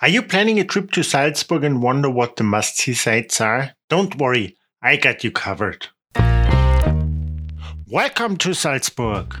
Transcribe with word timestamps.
Are 0.00 0.08
you 0.08 0.22
planning 0.22 0.60
a 0.60 0.64
trip 0.64 0.92
to 0.92 1.02
Salzburg 1.02 1.64
and 1.64 1.82
wonder 1.82 2.08
what 2.08 2.36
the 2.36 2.44
must 2.44 2.76
see 2.76 2.94
sites 2.94 3.40
are? 3.40 3.72
Don't 3.90 4.14
worry, 4.14 4.56
I 4.80 4.94
got 4.94 5.24
you 5.24 5.32
covered. 5.32 5.88
Welcome 7.90 8.36
to 8.36 8.54
Salzburg. 8.54 9.34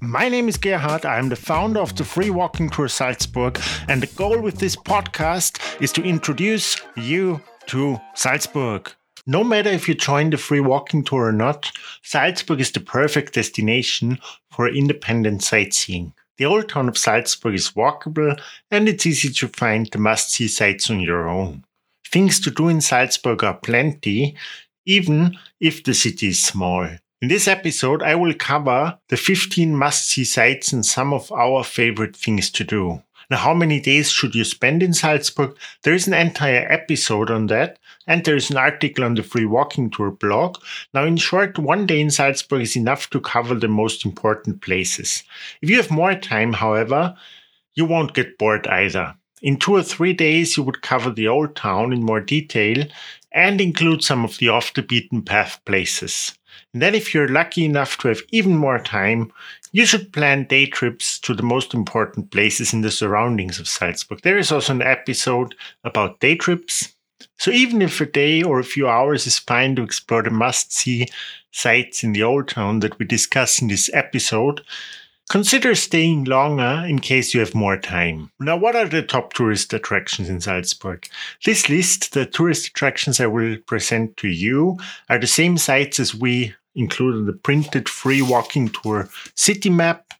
My 0.00 0.30
name 0.30 0.48
is 0.48 0.56
Gerhard. 0.56 1.04
I 1.04 1.18
am 1.18 1.28
the 1.28 1.36
founder 1.36 1.80
of 1.80 1.94
the 1.94 2.04
Free 2.04 2.30
Walking 2.30 2.70
Tour 2.70 2.88
Salzburg, 2.88 3.60
and 3.88 4.02
the 4.02 4.06
goal 4.06 4.40
with 4.40 4.58
this 4.58 4.74
podcast 4.74 5.82
is 5.82 5.92
to 5.92 6.02
introduce 6.02 6.80
you 6.96 7.42
to 7.66 8.00
Salzburg. 8.14 8.90
No 9.26 9.44
matter 9.44 9.68
if 9.68 9.86
you 9.86 9.92
join 9.92 10.30
the 10.30 10.38
free 10.38 10.60
walking 10.60 11.04
tour 11.04 11.26
or 11.26 11.32
not, 11.32 11.70
Salzburg 12.02 12.58
is 12.58 12.72
the 12.72 12.80
perfect 12.80 13.34
destination 13.34 14.18
for 14.50 14.66
independent 14.66 15.42
sightseeing. 15.42 16.14
The 16.36 16.46
old 16.46 16.68
town 16.68 16.88
of 16.88 16.98
Salzburg 16.98 17.54
is 17.54 17.70
walkable 17.70 18.38
and 18.70 18.88
it's 18.88 19.06
easy 19.06 19.30
to 19.32 19.48
find 19.48 19.86
the 19.86 19.98
must 19.98 20.32
see 20.32 20.48
sites 20.48 20.90
on 20.90 21.00
your 21.00 21.28
own. 21.28 21.64
Things 22.08 22.40
to 22.40 22.50
do 22.50 22.68
in 22.68 22.80
Salzburg 22.80 23.44
are 23.44 23.54
plenty, 23.54 24.36
even 24.84 25.36
if 25.60 25.84
the 25.84 25.94
city 25.94 26.28
is 26.28 26.42
small. 26.42 26.88
In 27.22 27.28
this 27.28 27.46
episode, 27.48 28.02
I 28.02 28.16
will 28.16 28.34
cover 28.34 28.98
the 29.08 29.16
15 29.16 29.74
must 29.76 30.08
see 30.08 30.24
sites 30.24 30.72
and 30.72 30.84
some 30.84 31.14
of 31.14 31.30
our 31.32 31.62
favorite 31.62 32.16
things 32.16 32.50
to 32.50 32.64
do. 32.64 33.02
Now, 33.30 33.38
how 33.38 33.54
many 33.54 33.80
days 33.80 34.10
should 34.10 34.34
you 34.34 34.44
spend 34.44 34.82
in 34.82 34.92
Salzburg? 34.92 35.56
There 35.82 35.94
is 35.94 36.06
an 36.06 36.14
entire 36.14 36.70
episode 36.70 37.30
on 37.30 37.46
that, 37.46 37.78
and 38.06 38.24
there 38.24 38.36
is 38.36 38.50
an 38.50 38.56
article 38.56 39.04
on 39.04 39.14
the 39.14 39.22
Free 39.22 39.46
Walking 39.46 39.90
Tour 39.90 40.10
blog. 40.10 40.58
Now, 40.92 41.04
in 41.04 41.16
short, 41.16 41.58
one 41.58 41.86
day 41.86 42.00
in 42.00 42.10
Salzburg 42.10 42.62
is 42.62 42.76
enough 42.76 43.10
to 43.10 43.20
cover 43.20 43.54
the 43.54 43.68
most 43.68 44.04
important 44.04 44.60
places. 44.60 45.22
If 45.62 45.70
you 45.70 45.76
have 45.76 45.90
more 45.90 46.14
time, 46.14 46.52
however, 46.52 47.14
you 47.74 47.84
won't 47.84 48.14
get 48.14 48.38
bored 48.38 48.66
either. 48.66 49.14
In 49.42 49.58
two 49.58 49.74
or 49.74 49.82
three 49.82 50.12
days, 50.12 50.56
you 50.56 50.62
would 50.62 50.82
cover 50.82 51.10
the 51.10 51.28
old 51.28 51.54
town 51.54 51.92
in 51.92 52.02
more 52.02 52.20
detail 52.20 52.86
and 53.32 53.60
include 53.60 54.02
some 54.02 54.24
of 54.24 54.38
the 54.38 54.48
off 54.48 54.72
the 54.72 54.82
beaten 54.82 55.22
path 55.22 55.60
places. 55.64 56.38
And 56.72 56.80
then, 56.80 56.94
if 56.94 57.12
you're 57.12 57.28
lucky 57.28 57.64
enough 57.64 57.98
to 57.98 58.08
have 58.08 58.20
even 58.30 58.56
more 58.56 58.78
time, 58.78 59.32
you 59.72 59.84
should 59.86 60.12
plan 60.12 60.44
day 60.44 60.66
trips 60.66 61.18
to 61.20 61.34
the 61.34 61.42
most 61.42 61.74
important 61.74 62.30
places 62.30 62.72
in 62.72 62.82
the 62.82 62.90
surroundings 62.90 63.58
of 63.58 63.68
Salzburg. 63.68 64.22
There 64.22 64.38
is 64.38 64.52
also 64.52 64.72
an 64.72 64.82
episode 64.82 65.54
about 65.82 66.20
day 66.20 66.36
trips. 66.36 66.93
So, 67.38 67.50
even 67.50 67.82
if 67.82 68.00
a 68.00 68.06
day 68.06 68.42
or 68.42 68.58
a 68.58 68.64
few 68.64 68.88
hours 68.88 69.26
is 69.26 69.38
fine 69.38 69.76
to 69.76 69.82
explore 69.82 70.22
the 70.22 70.30
must 70.30 70.72
see 70.72 71.08
sites 71.50 72.02
in 72.02 72.12
the 72.12 72.22
old 72.22 72.48
town 72.48 72.80
that 72.80 72.98
we 72.98 73.06
discuss 73.06 73.60
in 73.60 73.68
this 73.68 73.90
episode, 73.92 74.62
Consider 75.30 75.74
staying 75.74 76.24
longer 76.24 76.84
in 76.86 76.98
case 76.98 77.32
you 77.32 77.40
have 77.40 77.54
more 77.54 77.78
time. 77.78 78.30
Now, 78.38 78.58
what 78.58 78.76
are 78.76 78.86
the 78.86 79.02
top 79.02 79.32
tourist 79.32 79.72
attractions 79.72 80.28
in 80.28 80.40
Salzburg? 80.40 81.08
This 81.44 81.68
list, 81.70 82.12
the 82.12 82.26
tourist 82.26 82.68
attractions 82.68 83.20
I 83.20 83.26
will 83.26 83.56
present 83.66 84.18
to 84.18 84.28
you, 84.28 84.78
are 85.08 85.18
the 85.18 85.26
same 85.26 85.56
sites 85.56 85.98
as 85.98 86.14
we 86.14 86.54
include 86.74 87.16
in 87.16 87.26
the 87.26 87.32
printed 87.32 87.88
free 87.88 88.20
walking 88.20 88.68
tour 88.68 89.08
city 89.34 89.70
map. 89.70 90.12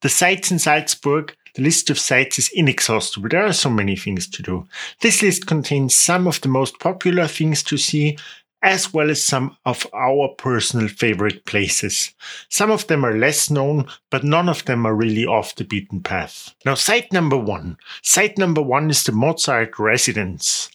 The 0.00 0.08
sites 0.08 0.50
in 0.50 0.58
Salzburg 0.58 1.36
the 1.58 1.64
list 1.64 1.90
of 1.90 1.98
sites 1.98 2.38
is 2.38 2.50
inexhaustible. 2.54 3.28
There 3.28 3.44
are 3.44 3.52
so 3.52 3.68
many 3.68 3.96
things 3.96 4.28
to 4.28 4.42
do. 4.44 4.68
This 5.00 5.22
list 5.22 5.48
contains 5.48 5.92
some 5.92 6.28
of 6.28 6.40
the 6.40 6.48
most 6.48 6.78
popular 6.78 7.26
things 7.26 7.64
to 7.64 7.76
see 7.76 8.16
as 8.62 8.92
well 8.92 9.10
as 9.10 9.20
some 9.20 9.56
of 9.66 9.84
our 9.92 10.28
personal 10.38 10.86
favorite 10.86 11.44
places. 11.46 12.14
Some 12.48 12.70
of 12.70 12.86
them 12.86 13.04
are 13.04 13.18
less 13.18 13.50
known, 13.50 13.86
but 14.08 14.22
none 14.22 14.48
of 14.48 14.64
them 14.66 14.86
are 14.86 14.94
really 14.94 15.26
off 15.26 15.56
the 15.56 15.64
beaten 15.64 16.00
path. 16.00 16.54
Now, 16.64 16.74
site 16.74 17.12
number 17.12 17.36
one. 17.36 17.76
Site 18.02 18.38
number 18.38 18.62
one 18.62 18.88
is 18.88 19.02
the 19.02 19.12
Mozart 19.12 19.80
residence. 19.80 20.70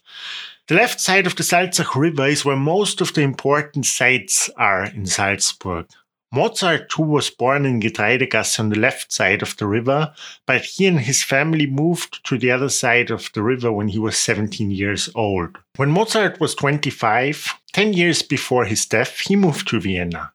The 0.68 0.76
left 0.76 1.00
side 1.00 1.28
of 1.28 1.38
the 1.38 1.44
Salzach 1.44 1.96
River 1.96 2.28
is 2.28 2.44
where 2.44 2.58
most 2.58 3.00
of 3.00 3.14
the 3.14 3.22
important 3.22 3.86
sites 3.86 4.50
are 4.58 4.84
in 4.86 5.06
Salzburg. 5.06 5.88
Mozart 6.36 6.90
too 6.90 7.04
was 7.04 7.30
born 7.30 7.64
in 7.64 7.80
Getreidegasse 7.80 8.60
on 8.60 8.70
the 8.70 8.80
left 8.80 9.12
side 9.12 9.44
of 9.44 9.56
the 9.58 9.68
river, 9.68 10.12
but 10.48 10.66
he 10.66 10.88
and 10.88 11.00
his 11.00 11.24
family 11.24 11.68
moved 11.68 12.26
to 12.26 12.40
the 12.40 12.50
other 12.50 12.70
side 12.70 13.12
of 13.12 13.30
the 13.36 13.44
river 13.44 13.72
when 13.72 13.88
he 13.88 14.00
was 14.00 14.18
17 14.18 14.72
years 14.72 15.10
old. 15.14 15.60
When 15.76 15.92
Mozart 15.92 16.40
was 16.40 16.56
25, 16.56 17.54
10 17.74 17.94
years 17.94 18.24
before 18.24 18.66
his 18.66 18.88
death, 18.88 19.20
he 19.20 19.36
moved 19.36 19.68
to 19.68 19.80
Vienna. 19.80 20.32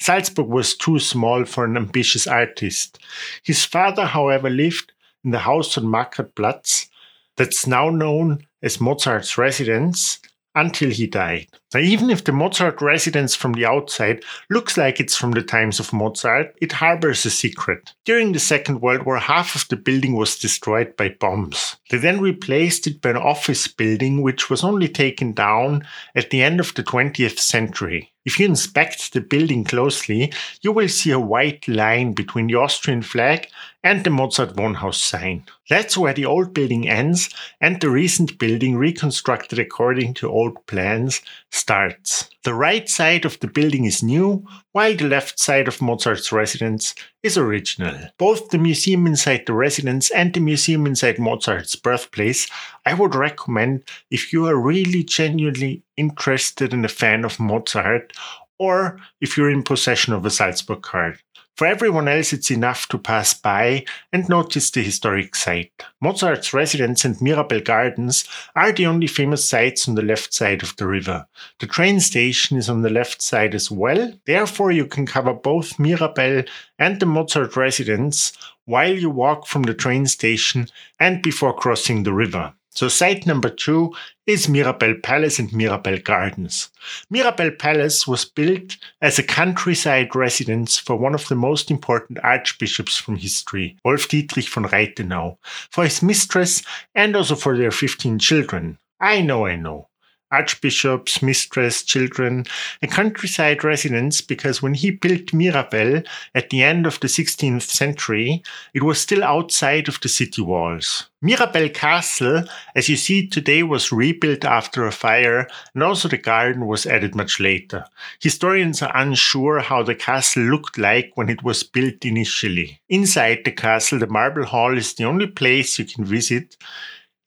Salzburg 0.00 0.46
was 0.46 0.74
too 0.74 0.98
small 0.98 1.44
for 1.44 1.66
an 1.66 1.76
ambitious 1.76 2.26
artist. 2.26 2.98
His 3.42 3.62
father, 3.62 4.06
however, 4.06 4.48
lived 4.48 4.92
in 5.22 5.32
the 5.32 5.40
house 5.40 5.76
on 5.76 5.84
Marktplatz 5.84 6.88
that's 7.36 7.66
now 7.66 7.90
known 7.90 8.46
as 8.62 8.80
Mozart's 8.80 9.36
residence 9.36 10.18
until 10.54 10.88
he 10.88 11.06
died. 11.06 11.48
Now, 11.74 11.80
even 11.80 12.10
if 12.10 12.24
the 12.24 12.32
Mozart 12.32 12.82
residence 12.82 13.34
from 13.34 13.54
the 13.54 13.64
outside 13.64 14.24
looks 14.50 14.76
like 14.76 15.00
it's 15.00 15.16
from 15.16 15.30
the 15.30 15.42
times 15.42 15.80
of 15.80 15.92
Mozart, 15.92 16.54
it 16.60 16.72
harbors 16.72 17.24
a 17.24 17.30
secret. 17.30 17.92
During 18.04 18.32
the 18.32 18.38
Second 18.38 18.82
World 18.82 19.04
War, 19.04 19.18
half 19.18 19.54
of 19.54 19.66
the 19.68 19.76
building 19.76 20.14
was 20.14 20.38
destroyed 20.38 20.96
by 20.96 21.16
bombs. 21.18 21.76
They 21.88 21.98
then 21.98 22.20
replaced 22.20 22.86
it 22.86 23.00
by 23.00 23.10
an 23.10 23.16
office 23.16 23.68
building, 23.68 24.22
which 24.22 24.50
was 24.50 24.62
only 24.62 24.88
taken 24.88 25.32
down 25.32 25.86
at 26.14 26.30
the 26.30 26.42
end 26.42 26.60
of 26.60 26.74
the 26.74 26.82
20th 26.82 27.38
century. 27.38 28.12
If 28.24 28.38
you 28.38 28.46
inspect 28.46 29.12
the 29.12 29.20
building 29.20 29.64
closely, 29.64 30.32
you 30.60 30.70
will 30.70 30.88
see 30.88 31.10
a 31.10 31.18
white 31.18 31.66
line 31.66 32.12
between 32.12 32.46
the 32.46 32.54
Austrian 32.54 33.02
flag 33.02 33.48
and 33.82 34.04
the 34.04 34.10
Mozart 34.10 34.54
Wohnhaus 34.54 34.94
sign. 34.94 35.44
That's 35.68 35.98
where 35.98 36.14
the 36.14 36.26
old 36.26 36.54
building 36.54 36.88
ends 36.88 37.30
and 37.60 37.80
the 37.80 37.90
recent 37.90 38.38
building, 38.38 38.76
reconstructed 38.76 39.58
according 39.58 40.14
to 40.14 40.30
old 40.30 40.64
plans, 40.66 41.20
starts. 41.62 42.28
The 42.42 42.54
right 42.54 42.88
side 42.88 43.24
of 43.24 43.38
the 43.38 43.46
building 43.46 43.84
is 43.84 44.02
new, 44.02 44.44
while 44.72 44.96
the 44.96 45.06
left 45.06 45.38
side 45.38 45.68
of 45.68 45.80
Mozart's 45.80 46.32
residence 46.32 46.94
is 47.22 47.38
original. 47.38 47.96
Both 48.18 48.50
the 48.50 48.58
museum 48.58 49.06
inside 49.06 49.44
the 49.46 49.52
residence 49.52 50.10
and 50.10 50.34
the 50.34 50.40
museum 50.40 50.86
inside 50.86 51.20
Mozart's 51.20 51.76
birthplace 51.76 52.48
I 52.84 52.94
would 52.94 53.14
recommend 53.14 53.84
if 54.10 54.32
you 54.32 54.46
are 54.48 54.68
really 54.72 55.04
genuinely 55.04 55.84
interested 55.96 56.72
and 56.74 56.84
a 56.84 56.88
fan 56.88 57.24
of 57.24 57.38
Mozart, 57.38 58.12
or 58.58 58.98
if 59.20 59.36
you're 59.36 59.50
in 59.50 59.62
possession 59.62 60.12
of 60.12 60.26
a 60.26 60.30
Salzburg 60.30 60.82
card. 60.82 61.20
For 61.56 61.66
everyone 61.66 62.08
else, 62.08 62.32
it's 62.32 62.50
enough 62.50 62.88
to 62.88 62.98
pass 62.98 63.34
by 63.34 63.84
and 64.12 64.28
notice 64.28 64.70
the 64.70 64.82
historic 64.82 65.34
site. 65.34 65.72
Mozart's 66.00 66.54
residence 66.54 67.04
and 67.04 67.16
Mirabell 67.16 67.62
Gardens 67.64 68.26
are 68.56 68.72
the 68.72 68.86
only 68.86 69.06
famous 69.06 69.46
sites 69.48 69.86
on 69.86 69.94
the 69.94 70.02
left 70.02 70.32
side 70.32 70.62
of 70.62 70.74
the 70.76 70.86
river. 70.86 71.26
The 71.60 71.66
train 71.66 72.00
station 72.00 72.56
is 72.56 72.70
on 72.70 72.80
the 72.80 72.90
left 72.90 73.20
side 73.20 73.54
as 73.54 73.70
well, 73.70 74.12
therefore, 74.24 74.72
you 74.72 74.86
can 74.86 75.04
cover 75.04 75.34
both 75.34 75.78
Mirabell 75.78 76.48
and 76.78 76.98
the 76.98 77.06
Mozart 77.06 77.54
residence 77.54 78.32
while 78.64 78.96
you 78.96 79.10
walk 79.10 79.46
from 79.46 79.62
the 79.62 79.74
train 79.74 80.06
station 80.06 80.68
and 80.98 81.22
before 81.22 81.54
crossing 81.54 82.02
the 82.02 82.14
river. 82.14 82.54
So 82.74 82.88
site 82.88 83.26
number 83.26 83.50
two 83.50 83.94
is 84.26 84.46
Mirabell 84.46 85.02
Palace 85.02 85.38
and 85.38 85.50
Mirabell 85.50 86.02
Gardens. 86.02 86.70
Mirabell 87.12 87.58
Palace 87.58 88.06
was 88.06 88.24
built 88.24 88.78
as 89.02 89.18
a 89.18 89.22
countryside 89.22 90.16
residence 90.16 90.78
for 90.78 90.96
one 90.96 91.14
of 91.14 91.28
the 91.28 91.34
most 91.34 91.70
important 91.70 92.18
archbishops 92.24 92.96
from 92.96 93.16
history, 93.16 93.76
Wolf 93.84 94.08
Dietrich 94.08 94.48
von 94.48 94.64
Raitenau, 94.64 95.36
for 95.70 95.84
his 95.84 96.02
mistress 96.02 96.62
and 96.94 97.14
also 97.14 97.34
for 97.34 97.58
their 97.58 97.70
15 97.70 98.18
children. 98.18 98.78
I 98.98 99.20
know, 99.20 99.46
I 99.46 99.56
know 99.56 99.88
archbishops, 100.32 101.22
mistress, 101.22 101.82
children, 101.82 102.44
a 102.82 102.86
countryside 102.86 103.62
residence 103.62 104.20
because 104.20 104.62
when 104.62 104.74
he 104.74 104.90
built 104.90 105.26
Mirabell 105.26 106.04
at 106.34 106.50
the 106.50 106.62
end 106.62 106.86
of 106.86 106.98
the 107.00 107.08
16th 107.08 107.62
century, 107.62 108.42
it 108.74 108.82
was 108.82 109.00
still 109.00 109.22
outside 109.22 109.88
of 109.88 110.00
the 110.00 110.08
city 110.08 110.42
walls. 110.42 111.08
Mirabell 111.22 111.72
Castle, 111.72 112.42
as 112.74 112.88
you 112.88 112.96
see 112.96 113.28
today, 113.28 113.62
was 113.62 113.92
rebuilt 113.92 114.44
after 114.44 114.84
a 114.84 114.90
fire, 114.90 115.46
and 115.72 115.82
also 115.82 116.08
the 116.08 116.18
garden 116.18 116.66
was 116.66 116.84
added 116.84 117.14
much 117.14 117.38
later. 117.38 117.84
Historians 118.20 118.82
are 118.82 118.96
unsure 118.96 119.60
how 119.60 119.84
the 119.84 119.94
castle 119.94 120.42
looked 120.42 120.78
like 120.78 121.12
when 121.14 121.28
it 121.28 121.44
was 121.44 121.62
built 121.62 122.04
initially. 122.04 122.80
Inside 122.88 123.42
the 123.44 123.52
castle, 123.52 124.00
the 124.00 124.08
Marble 124.08 124.44
Hall 124.44 124.76
is 124.76 124.94
the 124.94 125.04
only 125.04 125.28
place 125.28 125.78
you 125.78 125.84
can 125.84 126.04
visit. 126.04 126.56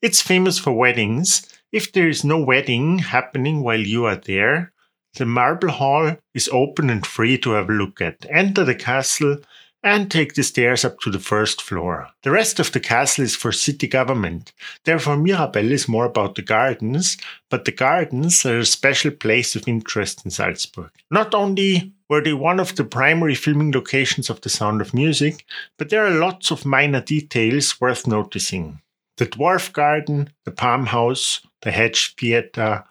It's 0.02 0.20
famous 0.20 0.58
for 0.58 0.72
weddings, 0.72 1.48
if 1.76 1.92
there 1.92 2.08
is 2.08 2.24
no 2.24 2.38
wedding 2.38 2.98
happening 2.98 3.62
while 3.62 3.78
you 3.78 4.06
are 4.06 4.16
there, 4.16 4.72
the 5.16 5.26
marble 5.26 5.68
hall 5.68 6.16
is 6.32 6.48
open 6.50 6.88
and 6.88 7.04
free 7.04 7.36
to 7.36 7.50
have 7.50 7.68
a 7.68 7.72
look 7.72 8.00
at. 8.00 8.24
Enter 8.30 8.64
the 8.64 8.74
castle 8.74 9.36
and 9.82 10.10
take 10.10 10.32
the 10.32 10.42
stairs 10.42 10.86
up 10.86 10.98
to 11.00 11.10
the 11.10 11.18
first 11.18 11.60
floor. 11.60 12.08
The 12.22 12.30
rest 12.30 12.58
of 12.58 12.72
the 12.72 12.80
castle 12.80 13.24
is 13.24 13.36
for 13.36 13.52
city 13.52 13.86
government. 13.86 14.54
Therefore, 14.84 15.18
Mirabell 15.18 15.70
is 15.70 15.86
more 15.86 16.06
about 16.06 16.34
the 16.34 16.40
gardens, 16.40 17.18
but 17.50 17.66
the 17.66 17.72
gardens 17.72 18.46
are 18.46 18.60
a 18.60 18.64
special 18.64 19.10
place 19.10 19.54
of 19.54 19.68
interest 19.68 20.24
in 20.24 20.30
Salzburg. 20.30 20.90
Not 21.10 21.34
only 21.34 21.92
were 22.08 22.22
they 22.22 22.32
one 22.32 22.58
of 22.58 22.74
the 22.76 22.84
primary 22.84 23.34
filming 23.34 23.70
locations 23.70 24.30
of 24.30 24.40
The 24.40 24.48
Sound 24.48 24.80
of 24.80 24.94
Music, 24.94 25.44
but 25.76 25.90
there 25.90 26.06
are 26.06 26.18
lots 26.18 26.50
of 26.50 26.64
minor 26.64 27.02
details 27.02 27.78
worth 27.82 28.06
noticing. 28.06 28.80
The 29.16 29.26
Dwarf 29.26 29.72
Garden, 29.72 30.30
the 30.44 30.50
Palm 30.50 30.86
House, 30.86 31.40
the 31.62 31.70
Hedge 31.70 32.14
Theatre, 32.16 32.84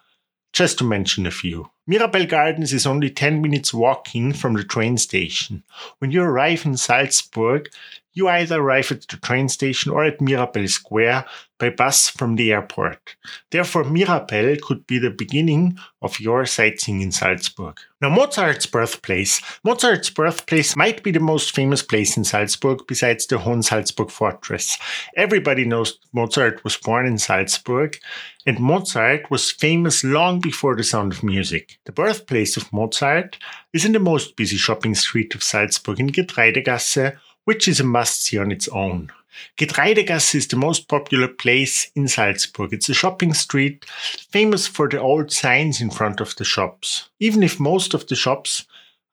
just 0.54 0.78
to 0.80 0.84
mention 0.84 1.26
a 1.26 1.32
few. 1.32 1.70
Mirabell 1.90 2.28
Gardens 2.28 2.74
is 2.74 2.88
only 2.88 3.10
10 3.10 3.42
minutes 3.42 3.74
walking 3.74 4.34
from 4.34 4.54
the 4.54 4.64
train 4.64 4.98
station. 4.98 5.64
When 6.00 6.12
you 6.12 6.24
arrive 6.24 6.66
in 6.66 6.78
Salzburg, 6.78 7.70
you 8.16 8.30
either 8.30 8.60
arrive 8.60 8.92
at 8.92 9.08
the 9.08 9.18
train 9.18 9.50
station 9.50 9.92
or 9.92 10.04
at 10.06 10.20
Mirabell 10.20 10.68
Square 10.70 11.26
by 11.58 11.70
bus 11.70 12.10
from 12.10 12.36
the 12.36 12.52
airport. 12.52 13.16
Therefore, 13.52 13.84
Mirabell 13.84 14.60
could 14.62 14.88
be 14.88 15.00
the 15.00 15.10
beginning 15.10 15.78
of 16.02 16.20
your 16.20 16.46
sightseeing 16.46 17.02
in 17.02 17.12
Salzburg. 17.12 17.78
Now, 18.02 18.10
Mozart's 18.10 18.66
birthplace. 18.66 19.42
Mozart's 19.64 20.10
birthplace 20.10 20.76
might 20.76 21.04
be 21.04 21.12
the 21.12 21.20
most 21.20 21.56
famous 21.56 21.82
place 21.82 22.18
in 22.18 22.24
Salzburg 22.24 22.88
besides 22.88 23.26
the 23.26 23.38
Hohen 23.38 23.64
Salzburg 23.64 24.12
Fortress. 24.12 24.78
Everybody 25.16 25.66
knows 25.66 26.00
Mozart 26.14 26.64
was 26.64 26.78
born 26.78 27.06
in 27.06 27.18
Salzburg, 27.18 27.98
and 28.46 28.60
Mozart 28.60 29.32
was 29.32 29.52
famous 29.52 30.04
long 30.04 30.40
before 30.40 30.76
the 30.76 30.84
sound 30.84 31.14
of 31.14 31.24
music. 31.24 31.80
The 31.86 31.92
birthplace 31.92 32.58
of 32.58 32.72
Mozart 32.72 33.38
is 33.74 33.86
in 33.86 33.94
the 33.94 34.00
most 34.00 34.36
busy 34.36 34.58
shopping 34.58 34.96
street 34.96 35.36
of 35.36 35.44
Salzburg 35.44 36.00
in 36.00 36.10
Getreidegasse 36.10 37.18
which 37.46 37.68
is 37.68 37.80
a 37.80 37.84
must 37.84 38.24
see 38.24 38.38
on 38.38 38.52
its 38.52 38.68
own. 38.68 39.12
Getreidegasse 39.58 40.36
is 40.36 40.48
the 40.48 40.56
most 40.56 40.88
popular 40.88 41.28
place 41.28 41.92
in 41.96 42.08
Salzburg. 42.08 42.74
It's 42.74 42.90
a 42.90 42.94
shopping 42.94 43.34
street 43.34 43.86
famous 43.86 44.68
for 44.68 44.88
the 44.88 45.00
old 45.00 45.32
signs 45.32 45.82
in 45.82 45.90
front 45.90 46.22
of 46.22 46.36
the 46.36 46.46
shops. 46.46 47.10
Even 47.20 47.44
if 47.44 47.60
most 47.60 47.94
of 47.94 48.08
the 48.08 48.16
shops 48.16 48.66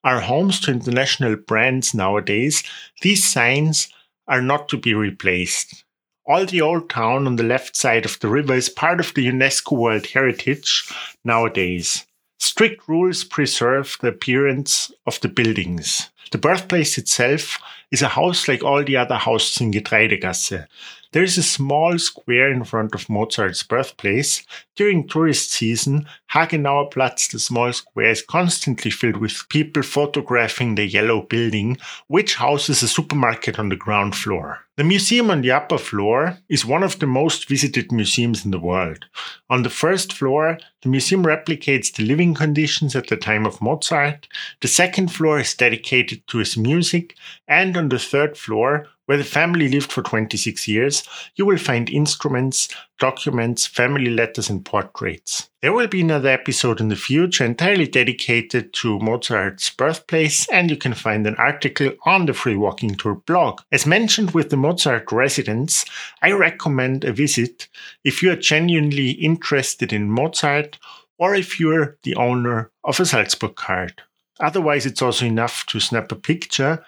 are 0.04 0.20
homes 0.20 0.60
to 0.60 0.70
international 0.70 1.36
brands 1.36 1.94
nowadays, 1.94 2.62
these 3.02 3.28
signs 3.28 3.88
are 4.28 4.42
not 4.42 4.68
to 4.68 4.76
be 4.76 4.94
replaced. 4.94 5.84
All 6.24 6.46
the 6.46 6.60
old 6.60 6.88
town 6.88 7.26
on 7.26 7.36
the 7.36 7.42
left 7.42 7.74
side 7.76 8.04
of 8.04 8.18
the 8.20 8.28
river 8.28 8.54
is 8.54 8.68
part 8.68 9.00
of 9.00 9.12
the 9.14 9.26
UNESCO 9.26 9.76
World 9.76 10.06
Heritage 10.06 10.88
nowadays. 11.24 12.06
Strict 12.38 12.88
rules 12.88 13.24
preserve 13.24 13.96
the 14.00 14.08
appearance 14.08 14.92
of 15.06 15.20
the 15.20 15.28
buildings. 15.28 16.10
The 16.32 16.38
birthplace 16.38 16.96
itself 16.96 17.58
is 17.90 18.00
a 18.00 18.08
house 18.08 18.48
like 18.48 18.64
all 18.64 18.82
the 18.82 18.96
other 18.96 19.16
houses 19.16 19.60
in 19.60 19.70
Getreidegasse. 19.70 20.66
There 21.12 21.22
is 21.22 21.36
a 21.36 21.42
small 21.42 21.98
square 21.98 22.50
in 22.50 22.64
front 22.64 22.94
of 22.94 23.10
Mozart's 23.10 23.62
birthplace. 23.62 24.42
During 24.74 25.06
tourist 25.06 25.50
season, 25.50 26.06
Hagenauer 26.32 26.90
Platz, 26.90 27.28
the 27.28 27.38
small 27.38 27.74
square, 27.74 28.10
is 28.10 28.22
constantly 28.22 28.90
filled 28.90 29.18
with 29.18 29.46
people 29.50 29.82
photographing 29.82 30.74
the 30.74 30.86
yellow 30.86 31.22
building, 31.22 31.76
which 32.06 32.36
houses 32.36 32.82
a 32.82 32.88
supermarket 32.88 33.58
on 33.58 33.68
the 33.68 33.76
ground 33.76 34.16
floor. 34.16 34.60
The 34.78 34.84
museum 34.84 35.30
on 35.30 35.42
the 35.42 35.50
upper 35.50 35.76
floor 35.76 36.38
is 36.48 36.64
one 36.64 36.82
of 36.82 36.98
the 36.98 37.06
most 37.06 37.46
visited 37.46 37.92
museums 37.92 38.46
in 38.46 38.50
the 38.50 38.58
world. 38.58 39.04
On 39.50 39.62
the 39.62 39.68
first 39.68 40.14
floor, 40.14 40.58
the 40.80 40.88
museum 40.88 41.24
replicates 41.24 41.92
the 41.92 42.04
living 42.04 42.32
conditions 42.32 42.96
at 42.96 43.08
the 43.08 43.18
time 43.18 43.44
of 43.44 43.60
Mozart. 43.60 44.26
The 44.62 44.68
second 44.68 45.12
floor 45.12 45.38
is 45.40 45.52
dedicated 45.54 46.26
to 46.28 46.38
his 46.38 46.56
music, 46.56 47.14
and 47.46 47.76
on 47.76 47.90
the 47.90 47.98
third 47.98 48.38
floor, 48.38 48.88
where 49.04 49.18
the 49.18 49.24
family 49.24 49.68
lived 49.68 49.92
for 49.92 50.02
26 50.02 50.66
years, 50.66 51.02
you 51.36 51.44
will 51.44 51.58
find 51.58 51.90
instruments, 51.90 52.68
documents, 53.02 53.66
family 53.66 54.10
letters, 54.10 54.48
and 54.48 54.64
portraits. 54.64 55.50
There 55.60 55.72
will 55.72 55.88
be 55.88 56.02
another 56.02 56.28
episode 56.28 56.80
in 56.80 56.88
the 56.88 56.94
future 56.94 57.44
entirely 57.44 57.88
dedicated 57.88 58.72
to 58.74 59.00
Mozart's 59.00 59.70
birthplace, 59.70 60.48
and 60.50 60.70
you 60.70 60.76
can 60.76 60.94
find 60.94 61.26
an 61.26 61.34
article 61.34 61.90
on 62.06 62.26
the 62.26 62.32
Free 62.32 62.54
Walking 62.54 62.94
Tour 62.94 63.16
blog. 63.26 63.60
As 63.72 63.86
mentioned 63.86 64.30
with 64.30 64.50
the 64.50 64.56
Mozart 64.56 65.10
residence, 65.10 65.84
I 66.22 66.30
recommend 66.30 67.02
a 67.02 67.12
visit 67.12 67.66
if 68.04 68.22
you 68.22 68.30
are 68.30 68.36
genuinely 68.36 69.10
interested 69.10 69.92
in 69.92 70.08
Mozart 70.08 70.78
or 71.18 71.34
if 71.34 71.58
you're 71.58 71.98
the 72.04 72.14
owner 72.14 72.70
of 72.84 73.00
a 73.00 73.04
Salzburg 73.04 73.56
card. 73.56 74.00
Otherwise, 74.38 74.86
it's 74.86 75.02
also 75.02 75.26
enough 75.26 75.66
to 75.66 75.80
snap 75.80 76.12
a 76.12 76.16
picture 76.16 76.84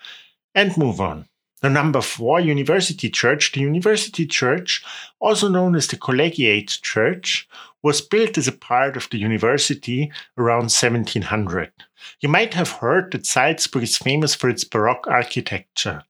and 0.55 0.79
move 0.79 1.01
on. 1.01 1.27
The 1.65 1.71
number 1.71 2.03
four, 2.03 2.41
University 2.41 3.09
Church. 3.09 3.53
The 3.53 3.61
University 3.61 4.27
Church, 4.27 4.85
also 5.19 5.49
known 5.49 5.75
as 5.75 5.87
the 5.87 5.97
Collegiate 5.97 6.79
Church, 6.83 7.49
was 7.83 8.03
built 8.03 8.37
as 8.37 8.47
a 8.47 8.53
part 8.53 8.99
of 8.99 9.09
the 9.09 9.17
university 9.17 10.13
around 10.37 10.65
1700. 10.65 11.73
You 12.21 12.29
might 12.29 12.53
have 12.53 12.69
heard 12.69 13.13
that 13.13 13.25
Salzburg 13.25 13.83
is 13.83 13.97
famous 13.97 14.35
for 14.35 14.51
its 14.51 14.63
Baroque 14.63 15.07
architecture. 15.07 16.03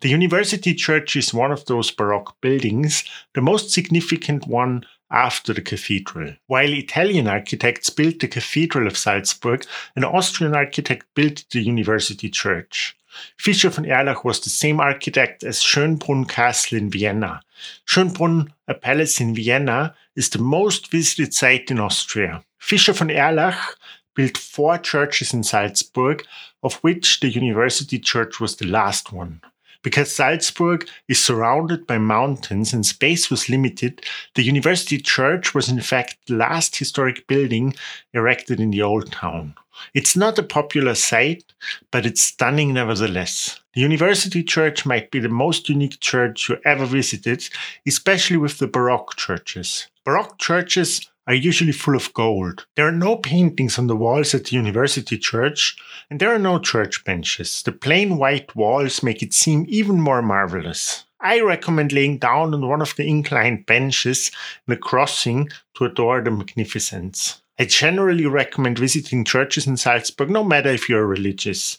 The 0.00 0.08
University 0.08 0.74
Church 0.74 1.14
is 1.14 1.32
one 1.32 1.52
of 1.52 1.66
those 1.66 1.92
Baroque 1.92 2.34
buildings, 2.40 3.04
the 3.32 3.40
most 3.40 3.70
significant 3.70 4.48
one 4.48 4.84
after 5.08 5.52
the 5.52 5.62
cathedral. 5.62 6.34
While 6.48 6.72
Italian 6.72 7.28
architects 7.28 7.90
built 7.90 8.18
the 8.18 8.26
Cathedral 8.26 8.88
of 8.88 8.98
Salzburg, 8.98 9.66
an 9.94 10.02
Austrian 10.02 10.56
architect 10.56 11.06
built 11.14 11.44
the 11.52 11.60
University 11.60 12.28
Church. 12.28 12.96
Fischer 13.38 13.70
von 13.70 13.84
Erlach 13.84 14.24
was 14.24 14.40
the 14.40 14.50
same 14.50 14.80
architect 14.80 15.44
as 15.44 15.62
Schönbrunn 15.62 16.28
Castle 16.28 16.78
in 16.78 16.90
Vienna. 16.90 17.40
Schönbrunn, 17.86 18.50
a 18.68 18.74
palace 18.74 19.20
in 19.20 19.34
Vienna, 19.34 19.94
is 20.14 20.30
the 20.30 20.38
most 20.38 20.90
visited 20.90 21.34
site 21.34 21.70
in 21.70 21.80
Austria. 21.80 22.42
Fischer 22.58 22.92
von 22.92 23.08
Erlach 23.08 23.76
built 24.14 24.38
four 24.38 24.78
churches 24.78 25.32
in 25.32 25.42
Salzburg, 25.42 26.24
of 26.62 26.76
which 26.76 27.20
the 27.20 27.28
University 27.28 27.98
Church 27.98 28.40
was 28.40 28.56
the 28.56 28.66
last 28.66 29.12
one. 29.12 29.40
Because 29.82 30.10
Salzburg 30.10 30.88
is 31.06 31.24
surrounded 31.24 31.86
by 31.86 31.98
mountains 31.98 32.72
and 32.72 32.84
space 32.84 33.30
was 33.30 33.48
limited, 33.48 34.04
the 34.34 34.42
University 34.42 34.98
Church 34.98 35.54
was 35.54 35.68
in 35.68 35.80
fact 35.80 36.16
the 36.26 36.34
last 36.34 36.74
historic 36.74 37.26
building 37.28 37.74
erected 38.12 38.58
in 38.58 38.72
the 38.72 38.82
old 38.82 39.12
town. 39.12 39.54
It's 39.94 40.16
not 40.16 40.38
a 40.38 40.42
popular 40.42 40.94
site, 40.94 41.44
but 41.90 42.06
it's 42.06 42.20
stunning 42.20 42.74
nevertheless. 42.74 43.60
The 43.74 43.80
University 43.80 44.42
Church 44.42 44.86
might 44.86 45.10
be 45.10 45.18
the 45.18 45.28
most 45.28 45.68
unique 45.68 46.00
church 46.00 46.48
you 46.48 46.58
ever 46.64 46.86
visited, 46.86 47.48
especially 47.86 48.36
with 48.36 48.58
the 48.58 48.66
Baroque 48.66 49.16
churches. 49.16 49.88
Baroque 50.04 50.38
churches 50.38 51.10
are 51.26 51.34
usually 51.34 51.72
full 51.72 51.96
of 51.96 52.12
gold. 52.14 52.66
There 52.76 52.86
are 52.86 52.92
no 52.92 53.16
paintings 53.16 53.78
on 53.78 53.88
the 53.88 53.96
walls 53.96 54.34
at 54.34 54.44
the 54.44 54.56
University 54.56 55.18
Church, 55.18 55.76
and 56.08 56.20
there 56.20 56.32
are 56.32 56.38
no 56.38 56.58
church 56.58 57.04
benches. 57.04 57.62
The 57.62 57.72
plain 57.72 58.16
white 58.16 58.54
walls 58.54 59.02
make 59.02 59.22
it 59.22 59.34
seem 59.34 59.66
even 59.68 60.00
more 60.00 60.22
marvelous. 60.22 61.04
I 61.20 61.40
recommend 61.40 61.92
laying 61.92 62.18
down 62.18 62.54
on 62.54 62.68
one 62.68 62.82
of 62.82 62.94
the 62.94 63.08
inclined 63.08 63.66
benches 63.66 64.30
in 64.68 64.74
the 64.74 64.76
crossing 64.76 65.48
to 65.74 65.86
adore 65.86 66.22
the 66.22 66.30
magnificence. 66.30 67.42
I 67.58 67.64
generally 67.64 68.26
recommend 68.26 68.78
visiting 68.78 69.24
churches 69.24 69.66
in 69.66 69.76
Salzburg, 69.76 70.30
no 70.30 70.44
matter 70.44 70.68
if 70.68 70.88
you're 70.88 71.06
religious. 71.06 71.76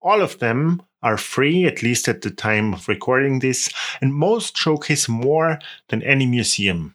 All 0.00 0.20
of 0.20 0.40
them 0.40 0.82
are 1.02 1.16
free, 1.16 1.64
at 1.64 1.82
least 1.82 2.08
at 2.08 2.22
the 2.22 2.30
time 2.30 2.74
of 2.74 2.88
recording 2.88 3.38
this, 3.38 3.70
and 4.00 4.14
most 4.14 4.56
showcase 4.56 5.08
more 5.08 5.60
than 5.88 6.02
any 6.02 6.26
museum. 6.26 6.94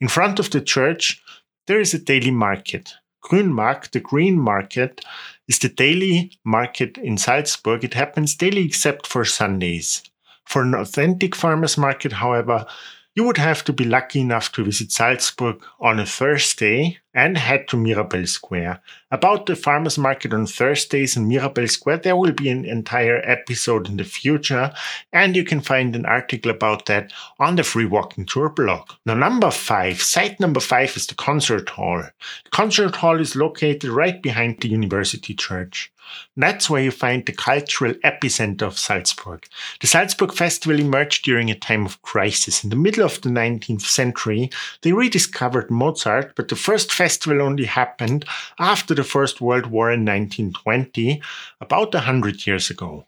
In 0.00 0.08
front 0.08 0.40
of 0.40 0.50
the 0.50 0.60
church, 0.60 1.22
there 1.66 1.80
is 1.80 1.94
a 1.94 1.98
daily 1.98 2.32
market. 2.32 2.94
Grünmarkt, 3.24 3.92
the 3.92 4.00
green 4.00 4.38
market, 4.38 5.04
is 5.48 5.58
the 5.58 5.68
daily 5.68 6.32
market 6.44 6.98
in 6.98 7.16
Salzburg. 7.16 7.84
It 7.84 7.94
happens 7.94 8.34
daily 8.34 8.64
except 8.64 9.06
for 9.06 9.24
Sundays. 9.24 10.02
For 10.44 10.62
an 10.62 10.74
authentic 10.74 11.34
farmers 11.34 11.78
market, 11.78 12.12
however, 12.12 12.66
you 13.14 13.22
would 13.24 13.38
have 13.38 13.62
to 13.64 13.72
be 13.72 13.84
lucky 13.84 14.20
enough 14.20 14.50
to 14.52 14.64
visit 14.64 14.90
Salzburg 14.90 15.62
on 15.80 16.00
a 16.00 16.06
Thursday 16.06 16.98
and 17.14 17.38
head 17.38 17.68
to 17.68 17.76
Mirabell 17.76 18.26
Square. 18.26 18.80
About 19.12 19.46
the 19.46 19.54
farmers 19.54 19.96
market 19.96 20.34
on 20.34 20.46
Thursdays 20.46 21.16
in 21.16 21.28
Mirabell 21.28 21.70
Square, 21.70 21.98
there 21.98 22.16
will 22.16 22.32
be 22.32 22.48
an 22.48 22.64
entire 22.64 23.18
episode 23.24 23.88
in 23.88 23.96
the 23.96 24.04
future, 24.04 24.72
and 25.12 25.36
you 25.36 25.44
can 25.44 25.60
find 25.60 25.94
an 25.94 26.06
article 26.06 26.50
about 26.50 26.86
that 26.86 27.12
on 27.38 27.54
the 27.54 27.62
Free 27.62 27.86
Walking 27.86 28.26
Tour 28.26 28.48
blog. 28.48 28.90
Now, 29.06 29.14
number 29.14 29.52
five, 29.52 30.02
site 30.02 30.40
number 30.40 30.60
five 30.60 30.96
is 30.96 31.06
the 31.06 31.14
concert 31.14 31.68
hall. 31.68 32.02
The 32.02 32.50
concert 32.50 32.96
hall 32.96 33.20
is 33.20 33.36
located 33.36 33.84
right 33.84 34.20
behind 34.20 34.60
the 34.60 34.68
University 34.68 35.34
Church. 35.34 35.92
That's 36.36 36.68
where 36.68 36.82
you 36.82 36.90
find 36.90 37.24
the 37.24 37.32
cultural 37.32 37.94
epicenter 38.04 38.62
of 38.62 38.78
Salzburg. 38.78 39.46
The 39.80 39.86
Salzburg 39.86 40.32
Festival 40.32 40.80
emerged 40.80 41.24
during 41.24 41.50
a 41.50 41.54
time 41.54 41.86
of 41.86 42.02
crisis. 42.02 42.64
In 42.64 42.70
the 42.70 42.76
middle 42.76 43.04
of 43.04 43.20
the 43.20 43.28
19th 43.28 43.82
century, 43.82 44.50
they 44.82 44.92
rediscovered 44.92 45.70
Mozart, 45.70 46.34
but 46.36 46.48
the 46.48 46.56
first 46.56 46.92
festival 46.92 47.40
only 47.40 47.64
happened 47.64 48.24
after 48.58 48.94
the 48.94 49.04
First 49.04 49.40
World 49.40 49.66
War 49.66 49.90
in 49.90 50.00
1920, 50.00 51.22
about 51.60 51.94
a 51.94 52.00
hundred 52.00 52.46
years 52.46 52.70
ago. 52.70 53.06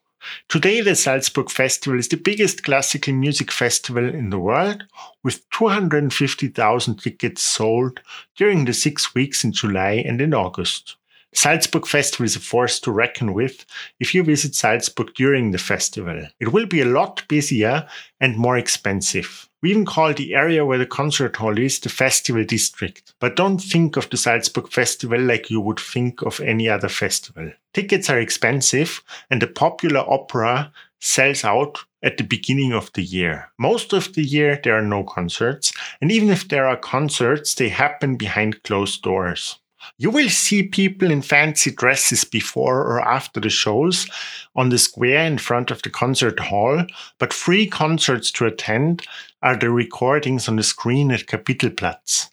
Today, 0.49 0.81
the 0.81 0.95
Salzburg 0.97 1.51
Festival 1.51 1.99
is 1.99 2.09
the 2.09 2.17
biggest 2.17 2.63
classical 2.63 3.13
music 3.13 3.53
festival 3.53 4.09
in 4.09 4.31
the 4.31 4.39
world, 4.39 4.85
with 5.23 5.49
250,000 5.51 6.97
tickets 6.97 7.43
sold 7.43 8.01
during 8.37 8.65
the 8.65 8.73
six 8.73 9.15
weeks 9.15 9.45
in 9.45 9.53
July 9.53 10.03
and 10.07 10.21
in 10.21 10.35
August. 10.35 10.97
Salzburg 11.37 11.87
Festival 11.87 12.25
is 12.25 12.35
a 12.35 12.41
force 12.41 12.81
to 12.81 12.91
reckon 12.91 13.35
with 13.35 13.67
if 14.01 14.15
you 14.15 14.25
visit 14.25 14.55
Salzburg 14.55 15.15
during 15.15 15.51
the 15.51 15.59
festival. 15.59 16.27
It 16.41 16.51
will 16.51 16.65
be 16.65 16.81
a 16.81 16.87
lot 16.87 17.29
busier 17.29 17.87
and 18.19 18.39
more 18.39 18.57
expensive. 18.57 19.47
We 19.63 19.71
even 19.71 19.85
call 19.85 20.15
the 20.15 20.35
area 20.35 20.65
where 20.65 20.79
the 20.79 20.87
concert 20.87 21.37
hall 21.37 21.59
is 21.59 21.79
the 21.79 21.91
festival 21.91 22.43
district. 22.43 23.13
But 23.21 23.37
don't 23.37 23.59
think 23.59 23.97
of 23.97 24.09
the 24.09 24.17
Salzburg 24.17 24.73
Festival 24.73 25.21
like 25.21 25.51
you 25.51 25.61
would 25.61 25.79
think 25.79 26.23
of 26.23 26.41
any 26.41 26.71
other 26.71 26.89
festival. 26.89 27.53
Tickets 27.75 28.09
are 28.09 28.19
expensive, 28.19 29.03
and 29.29 29.43
the 29.43 29.47
popular 29.47 30.01
opera 30.01 30.73
sells 31.03 31.45
out 31.45 31.81
at 32.03 32.17
the 32.17 32.25
beginning 32.25 32.73
of 32.73 32.91
the 32.95 33.03
year. 33.03 33.51
Most 33.59 33.93
of 33.93 34.15
the 34.15 34.25
year, 34.25 34.59
there 34.65 34.79
are 34.79 34.83
no 34.83 35.05
concerts, 35.05 35.73
and 36.01 36.11
even 36.11 36.31
if 36.31 36.49
there 36.49 36.67
are 36.67 36.79
concerts, 36.79 37.55
they 37.55 37.69
happen 37.69 38.17
behind 38.17 38.63
closed 38.63 39.03
doors. 39.03 39.59
You 39.99 40.11
will 40.11 40.29
see 40.29 40.63
people 40.63 41.11
in 41.11 41.23
fancy 41.23 41.71
dresses 41.71 42.25
before 42.25 42.81
or 42.81 43.01
after 43.01 43.41
the 43.41 43.51
shows 43.51 44.09
on 44.55 44.69
the 44.69 44.79
square 44.79 45.25
in 45.25 45.39
front 45.39 45.71
of 45.71 45.83
the 45.83 45.91
concert 45.91 46.39
hall, 46.39 46.85
but 47.19 47.33
free 47.33 47.67
concerts 47.67 48.31
to 48.33 48.47
attend 48.47 49.07
are 49.43 49.57
the 49.57 49.71
recordings 49.71 50.49
on 50.49 50.57
the 50.57 50.63
screen 50.63 51.11
at 51.11 51.27
Kapitelplatz. 51.27 52.31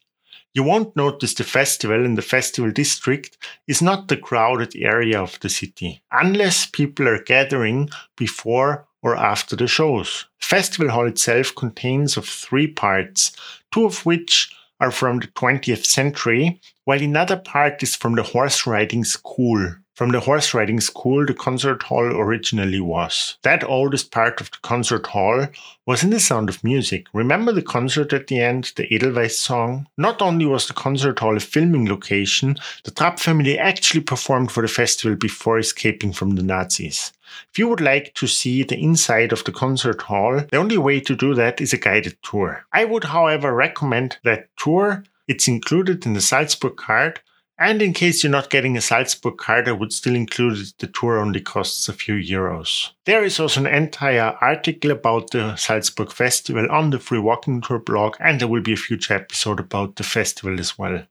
You 0.54 0.62
won't 0.62 0.96
notice 0.96 1.34
the 1.34 1.44
festival 1.44 2.06
in 2.06 2.14
the 2.14 2.22
festival 2.22 2.72
district 2.72 3.38
is 3.68 3.82
not 3.82 4.08
the 4.08 4.18
crowded 4.18 4.76
area 4.76 5.20
of 5.20 5.40
the 5.40 5.50
city, 5.50 6.04
unless 6.12 6.68
people 6.68 7.08
are 7.08 7.24
gathering 7.24 7.90
before 8.16 8.86
or 9.02 9.16
after 9.16 9.56
the 9.56 9.68
shows. 9.68 10.26
Festival 10.40 10.92
hall 10.92 11.08
itself 11.08 11.56
contains 11.56 12.18
of 12.18 12.26
three 12.26 12.68
parts, 12.68 13.36
two 13.72 13.86
of 13.86 14.06
which 14.06 14.56
are 14.84 14.92
from 14.92 15.20
the 15.20 15.28
20th 15.28 15.86
century, 15.86 16.60
while 16.84 17.02
another 17.02 17.38
part 17.38 17.82
is 17.82 17.96
from 17.96 18.16
the 18.16 18.24
horse 18.24 18.68
riding 18.68 19.06
school. 19.06 19.76
From 19.96 20.12
the 20.12 20.20
horse 20.20 20.54
riding 20.54 20.82
school, 20.82 21.26
the 21.26 21.34
concert 21.34 21.84
hall 21.84 22.04
originally 22.04 22.82
was. 22.82 23.38
That 23.44 23.64
oldest 23.64 24.12
part 24.12 24.42
of 24.42 24.52
the 24.52 24.58
concert 24.62 25.06
hall 25.06 25.48
was 25.86 26.04
in 26.04 26.10
the 26.10 26.20
sound 26.20 26.50
of 26.50 26.64
music. 26.66 27.08
Remember 27.14 27.54
the 27.54 27.62
concert 27.62 28.12
at 28.12 28.28
the 28.28 28.42
end, 28.42 28.74
the 28.76 28.94
Edelweiss 28.94 29.40
song? 29.40 29.88
Not 29.98 30.22
only 30.22 30.46
was 30.46 30.68
the 30.68 30.74
concert 30.74 31.20
hall 31.20 31.38
a 31.38 31.40
filming 31.40 31.88
location, 31.88 32.58
the 32.84 32.92
Trapp 32.92 33.20
family 33.20 33.58
actually 33.58 34.02
performed 34.02 34.52
for 34.52 34.64
the 34.64 34.68
festival 34.68 35.16
before 35.16 35.60
escaping 35.60 36.12
from 36.12 36.32
the 36.32 36.44
Nazis. 36.44 37.14
If 37.52 37.60
you 37.60 37.68
would 37.68 37.82
like 37.82 38.14
to 38.16 38.28
see 38.28 38.64
the 38.64 38.78
inside 38.78 39.32
of 39.32 39.44
the 39.44 39.52
concert 39.52 40.02
hall, 40.04 40.42
the 40.52 40.58
only 40.58 40.78
way 40.78 41.00
to 41.02 41.16
do 41.16 41.34
that 41.36 41.62
is 41.62 41.74
a 41.74 41.78
guided 41.78 42.18
tour. 42.24 42.66
I 42.72 42.86
would, 42.86 43.06
however, 43.06 43.54
recommend 43.54 44.18
that 44.24 44.50
tour. 44.58 45.04
It's 45.28 45.48
included 45.48 46.06
in 46.06 46.14
the 46.14 46.22
Salzburg 46.22 46.76
card. 46.76 47.22
And 47.60 47.84
in 47.84 47.94
case 47.94 48.24
you're 48.24 48.32
not 48.32 48.50
getting 48.50 48.76
a 48.76 48.82
Salzburg 48.82 49.38
card, 49.38 49.70
I 49.70 49.74
would 49.74 49.94
still 49.94 50.16
include 50.16 50.58
it. 50.58 50.74
The 50.80 50.88
tour 50.88 51.20
only 51.20 51.40
costs 51.40 51.88
a 51.88 51.94
few 51.94 52.16
euros. 52.16 52.90
There 53.06 53.24
is 53.24 53.40
also 53.40 53.62
an 53.62 53.68
entire 53.68 54.36
article 54.42 54.92
about 54.92 55.32
the 55.32 55.56
Salzburg 55.56 56.12
Festival 56.12 56.68
on 56.72 56.90
the 56.90 57.00
Free 57.00 57.20
Walking 57.20 57.62
Tour 57.62 57.80
blog, 57.80 58.16
and 58.20 58.42
there 58.42 58.48
will 58.48 58.64
be 58.64 58.74
a 58.74 58.78
future 58.78 59.14
episode 59.14 59.60
about 59.60 59.96
the 59.96 60.04
festival 60.04 60.60
as 60.60 60.78
well. 60.80 61.04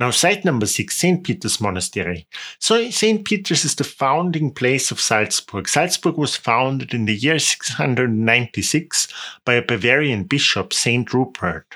Now, 0.00 0.10
site 0.10 0.44
number 0.44 0.66
six, 0.66 0.96
St. 0.96 1.24
Peter's 1.24 1.60
Monastery. 1.60 2.26
So, 2.58 2.90
St. 2.90 3.24
Peter's 3.24 3.64
is 3.64 3.74
the 3.74 3.84
founding 3.84 4.52
place 4.52 4.90
of 4.90 5.00
Salzburg. 5.00 5.68
Salzburg 5.68 6.16
was 6.16 6.36
founded 6.36 6.92
in 6.92 7.04
the 7.04 7.14
year 7.14 7.38
696 7.38 9.08
by 9.44 9.54
a 9.54 9.62
Bavarian 9.62 10.24
bishop, 10.24 10.72
St. 10.72 11.12
Rupert. 11.12 11.74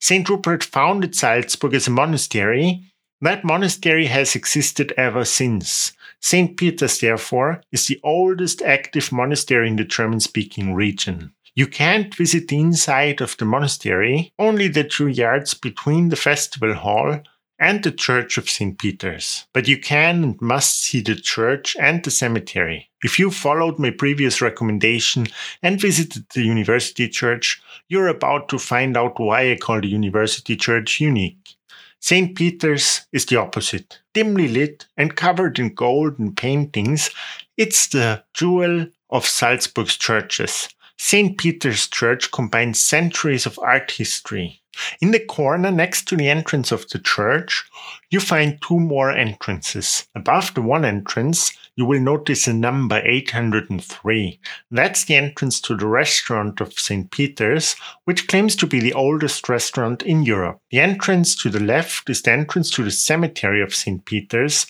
St. 0.00 0.28
Rupert 0.28 0.64
founded 0.64 1.14
Salzburg 1.14 1.74
as 1.74 1.86
a 1.86 1.90
monastery. 1.90 2.82
That 3.20 3.44
monastery 3.44 4.06
has 4.06 4.34
existed 4.34 4.92
ever 4.96 5.24
since. 5.24 5.92
St. 6.20 6.56
Peter's, 6.56 6.98
therefore, 6.98 7.62
is 7.70 7.86
the 7.86 8.00
oldest 8.02 8.62
active 8.62 9.12
monastery 9.12 9.68
in 9.68 9.76
the 9.76 9.84
German 9.84 10.20
speaking 10.20 10.74
region. 10.74 11.32
You 11.54 11.66
can't 11.66 12.14
visit 12.14 12.48
the 12.48 12.58
inside 12.58 13.20
of 13.20 13.36
the 13.36 13.44
monastery, 13.44 14.32
only 14.38 14.68
the 14.68 14.84
two 14.84 15.08
yards 15.08 15.52
between 15.52 16.08
the 16.08 16.16
festival 16.16 16.72
hall 16.72 17.20
and 17.58 17.82
the 17.82 17.92
Church 17.92 18.38
of 18.38 18.48
St. 18.48 18.78
Peter's. 18.78 19.46
But 19.52 19.68
you 19.68 19.78
can 19.78 20.24
and 20.24 20.40
must 20.40 20.80
see 20.80 21.02
the 21.02 21.14
church 21.14 21.76
and 21.78 22.02
the 22.02 22.10
cemetery. 22.10 22.90
If 23.04 23.18
you 23.18 23.30
followed 23.30 23.78
my 23.78 23.90
previous 23.90 24.40
recommendation 24.40 25.26
and 25.62 25.78
visited 25.78 26.24
the 26.34 26.42
University 26.42 27.06
Church, 27.08 27.62
you're 27.86 28.08
about 28.08 28.48
to 28.48 28.58
find 28.58 28.96
out 28.96 29.20
why 29.20 29.52
I 29.52 29.56
call 29.56 29.82
the 29.82 29.88
University 29.88 30.56
Church 30.56 31.00
unique. 31.00 31.56
St. 32.00 32.34
Peter's 32.34 33.02
is 33.12 33.26
the 33.26 33.36
opposite. 33.36 34.00
Dimly 34.14 34.48
lit 34.48 34.86
and 34.96 35.14
covered 35.14 35.58
in 35.58 35.74
golden 35.74 36.34
paintings, 36.34 37.10
it's 37.58 37.88
the 37.88 38.24
jewel 38.32 38.86
of 39.10 39.26
Salzburg's 39.26 39.96
churches. 39.96 40.68
St. 41.04 41.36
Peter's 41.36 41.88
Church 41.88 42.30
combines 42.30 42.80
centuries 42.80 43.44
of 43.44 43.58
art 43.58 43.90
history. 43.90 44.62
In 45.00 45.10
the 45.10 45.18
corner 45.18 45.72
next 45.72 46.06
to 46.08 46.16
the 46.16 46.30
entrance 46.30 46.70
of 46.70 46.88
the 46.88 47.00
church, 47.00 47.64
you 48.10 48.20
find 48.20 48.62
two 48.62 48.78
more 48.78 49.10
entrances. 49.10 50.06
Above 50.14 50.54
the 50.54 50.62
one 50.62 50.84
entrance, 50.84 51.52
you 51.74 51.84
will 51.84 52.00
notice 52.00 52.46
a 52.46 52.52
number 52.52 53.02
803. 53.04 54.40
That's 54.70 55.04
the 55.04 55.16
entrance 55.16 55.60
to 55.62 55.76
the 55.76 55.88
restaurant 55.88 56.60
of 56.60 56.78
St. 56.78 57.10
Peter's, 57.10 57.74
which 58.04 58.28
claims 58.28 58.54
to 58.56 58.66
be 58.68 58.78
the 58.78 58.94
oldest 58.94 59.48
restaurant 59.48 60.02
in 60.04 60.22
Europe. 60.22 60.60
The 60.70 60.80
entrance 60.80 61.34
to 61.42 61.50
the 61.50 61.60
left 61.60 62.08
is 62.08 62.22
the 62.22 62.30
entrance 62.30 62.70
to 62.70 62.84
the 62.84 62.92
cemetery 62.92 63.60
of 63.60 63.74
St. 63.74 64.04
Peter's, 64.04 64.66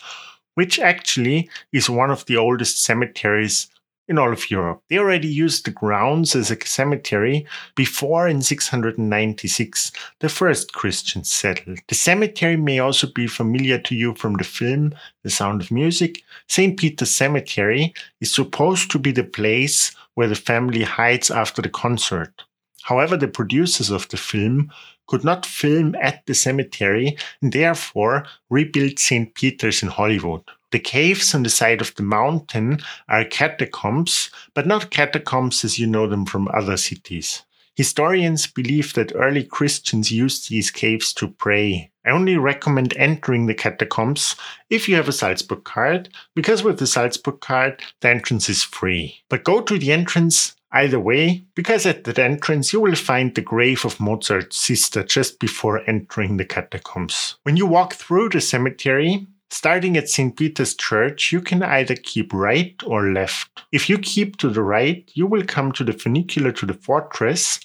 which 0.55 0.79
actually 0.79 1.51
is 1.73 1.91
one 1.91 2.11
of 2.11 2.25
the 2.25 2.39
oldest 2.39 2.83
cemeteries 2.83 3.69
in 4.09 4.18
all 4.18 4.32
of 4.32 4.50
Europe. 4.50 4.82
They 4.88 4.99
already 4.99 5.28
used 5.28 5.64
the 5.64 5.71
grounds 5.71 6.35
as 6.35 6.50
a 6.50 6.66
cemetery 6.66 7.47
before 7.75 8.28
in 8.28 8.42
696 8.42 9.92
the 10.21 10.28
first 10.28 10.73
Christians 10.73 11.30
settled. 11.30 11.78
The 11.88 11.94
cemetery 11.94 12.56
may 12.56 12.78
also 12.78 13.06
be 13.06 13.26
familiar 13.26 13.78
to 13.78 13.94
you 13.94 14.14
from 14.14 14.35
the 14.35 14.44
film 14.44 14.94
The 15.23 15.30
Sound 15.30 15.62
of 15.62 15.71
Music. 15.71 16.23
St. 16.49 16.78
Peter's 16.78 17.11
Cemetery 17.11 17.94
is 18.21 18.35
supposed 18.35 18.90
to 18.90 18.99
be 18.99 19.12
the 19.12 19.25
place 19.25 19.94
where 20.14 20.28
the 20.28 20.35
family 20.35 20.82
hides 20.82 21.30
after 21.30 21.62
the 21.62 21.71
concert. 21.71 22.44
However, 22.82 23.16
the 23.16 23.28
producers 23.28 23.90
of 23.90 24.09
the 24.09 24.16
film 24.16 24.73
could 25.06 25.25
not 25.25 25.47
film 25.47 25.94
at 25.97 26.26
the 26.26 26.35
cemetery 26.35 27.16
and 27.40 27.52
therefore 27.52 28.25
rebuilt 28.50 28.99
St. 28.99 29.35
Peter's 29.35 29.82
in 29.82 29.88
Hollywood. 29.88 30.42
The 30.73 30.81
caves 30.81 31.35
on 31.35 31.43
the 31.43 31.50
side 31.50 31.81
of 31.81 31.95
the 31.95 32.02
mountain 32.02 32.81
are 33.09 33.25
catacombs, 33.25 34.31
but 34.55 34.67
not 34.67 34.91
catacombs 34.91 35.64
as 35.64 35.79
you 35.79 35.87
know 35.87 36.07
them 36.07 36.25
from 36.25 36.49
other 36.49 36.79
cities. 36.79 37.43
Historians 37.75 38.47
believe 38.47 38.93
that 38.95 39.12
early 39.14 39.45
Christians 39.45 40.11
used 40.11 40.49
these 40.49 40.71
caves 40.71 41.12
to 41.14 41.29
pray. 41.29 41.91
I 42.07 42.11
only 42.11 42.37
recommend 42.37 42.95
entering 42.97 43.47
the 43.47 43.55
catacombs 43.55 44.35
if 44.69 44.88
you 44.88 44.97
have 44.97 45.09
a 45.09 45.12
Salzburg 45.12 45.64
card, 45.64 46.09
because 46.35 46.62
with 46.62 46.79
the 46.79 46.87
Salzburg 46.87 47.41
card, 47.41 47.83
the 48.00 48.09
entrance 48.09 48.49
is 48.49 48.62
free. 48.62 49.23
But 49.29 49.45
go 49.45 49.61
to 49.61 49.79
the 49.79 49.93
entrance 49.93 50.55
either 50.73 51.00
way, 51.00 51.45
because 51.55 51.85
at 51.85 52.05
that 52.05 52.19
entrance 52.19 52.73
you 52.73 52.81
will 52.81 52.95
find 52.95 53.35
the 53.35 53.43
grave 53.43 53.85
of 53.85 54.00
Mozart's 54.00 54.57
sister 54.57 55.02
just 55.02 55.38
before 55.38 55.88
entering 55.88 56.38
the 56.38 56.47
catacombs. 56.47 57.37
When 57.43 57.57
you 57.59 57.67
walk 57.67 57.95
through 57.95 58.31
the 58.31 58.41
cemetery, 58.41 59.26
Starting 59.52 59.99
at 59.99 60.09
St. 60.09 60.35
Peter's 60.35 60.75
Church, 60.75 61.30
you 61.30 61.42
can 61.42 61.62
either 61.62 61.94
keep 61.94 62.32
right 62.32 62.75
or 62.87 63.12
left. 63.12 63.62
If 63.71 63.87
you 63.87 63.99
keep 63.99 64.38
to 64.38 64.49
the 64.49 64.62
right, 64.62 65.09
you 65.12 65.26
will 65.26 65.44
come 65.44 65.73
to 65.73 65.85
the 65.85 65.92
funicular 65.92 66.52
to 66.52 66.64
the 66.64 66.73
fortress, 66.73 67.61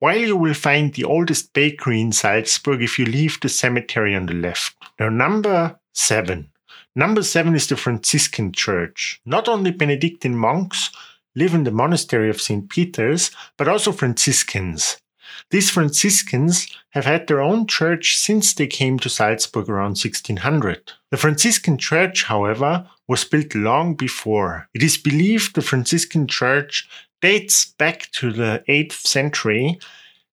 while 0.00 0.18
you 0.18 0.36
will 0.36 0.52
find 0.52 0.92
the 0.92 1.04
oldest 1.04 1.54
bakery 1.54 2.02
in 2.02 2.12
Salzburg 2.12 2.82
if 2.82 2.98
you 2.98 3.06
leave 3.06 3.40
the 3.40 3.48
cemetery 3.48 4.14
on 4.14 4.26
the 4.26 4.34
left. 4.34 4.76
Now, 5.00 5.08
number 5.08 5.80
seven. 5.94 6.50
Number 6.94 7.22
seven 7.22 7.54
is 7.54 7.68
the 7.68 7.76
Franciscan 7.78 8.52
Church. 8.52 9.18
Not 9.24 9.48
only 9.48 9.70
Benedictine 9.70 10.36
monks 10.36 10.90
live 11.34 11.54
in 11.54 11.64
the 11.64 11.70
monastery 11.70 12.28
of 12.28 12.38
St. 12.38 12.68
Peter's, 12.68 13.30
but 13.56 13.66
also 13.66 13.92
Franciscans. 13.92 14.98
These 15.50 15.70
Franciscans 15.70 16.68
have 16.90 17.04
had 17.04 17.26
their 17.26 17.40
own 17.40 17.66
church 17.66 18.16
since 18.16 18.52
they 18.52 18.66
came 18.66 18.98
to 18.98 19.08
Salzburg 19.08 19.68
around 19.68 19.96
1600. 19.98 20.92
The 21.10 21.16
Franciscan 21.16 21.78
church, 21.78 22.24
however, 22.24 22.86
was 23.08 23.24
built 23.24 23.54
long 23.54 23.94
before. 23.94 24.68
It 24.74 24.82
is 24.82 24.96
believed 24.96 25.54
the 25.54 25.62
Franciscan 25.62 26.26
church 26.26 26.88
dates 27.20 27.64
back 27.64 28.10
to 28.12 28.32
the 28.32 28.64
8th 28.68 28.92
century 28.92 29.78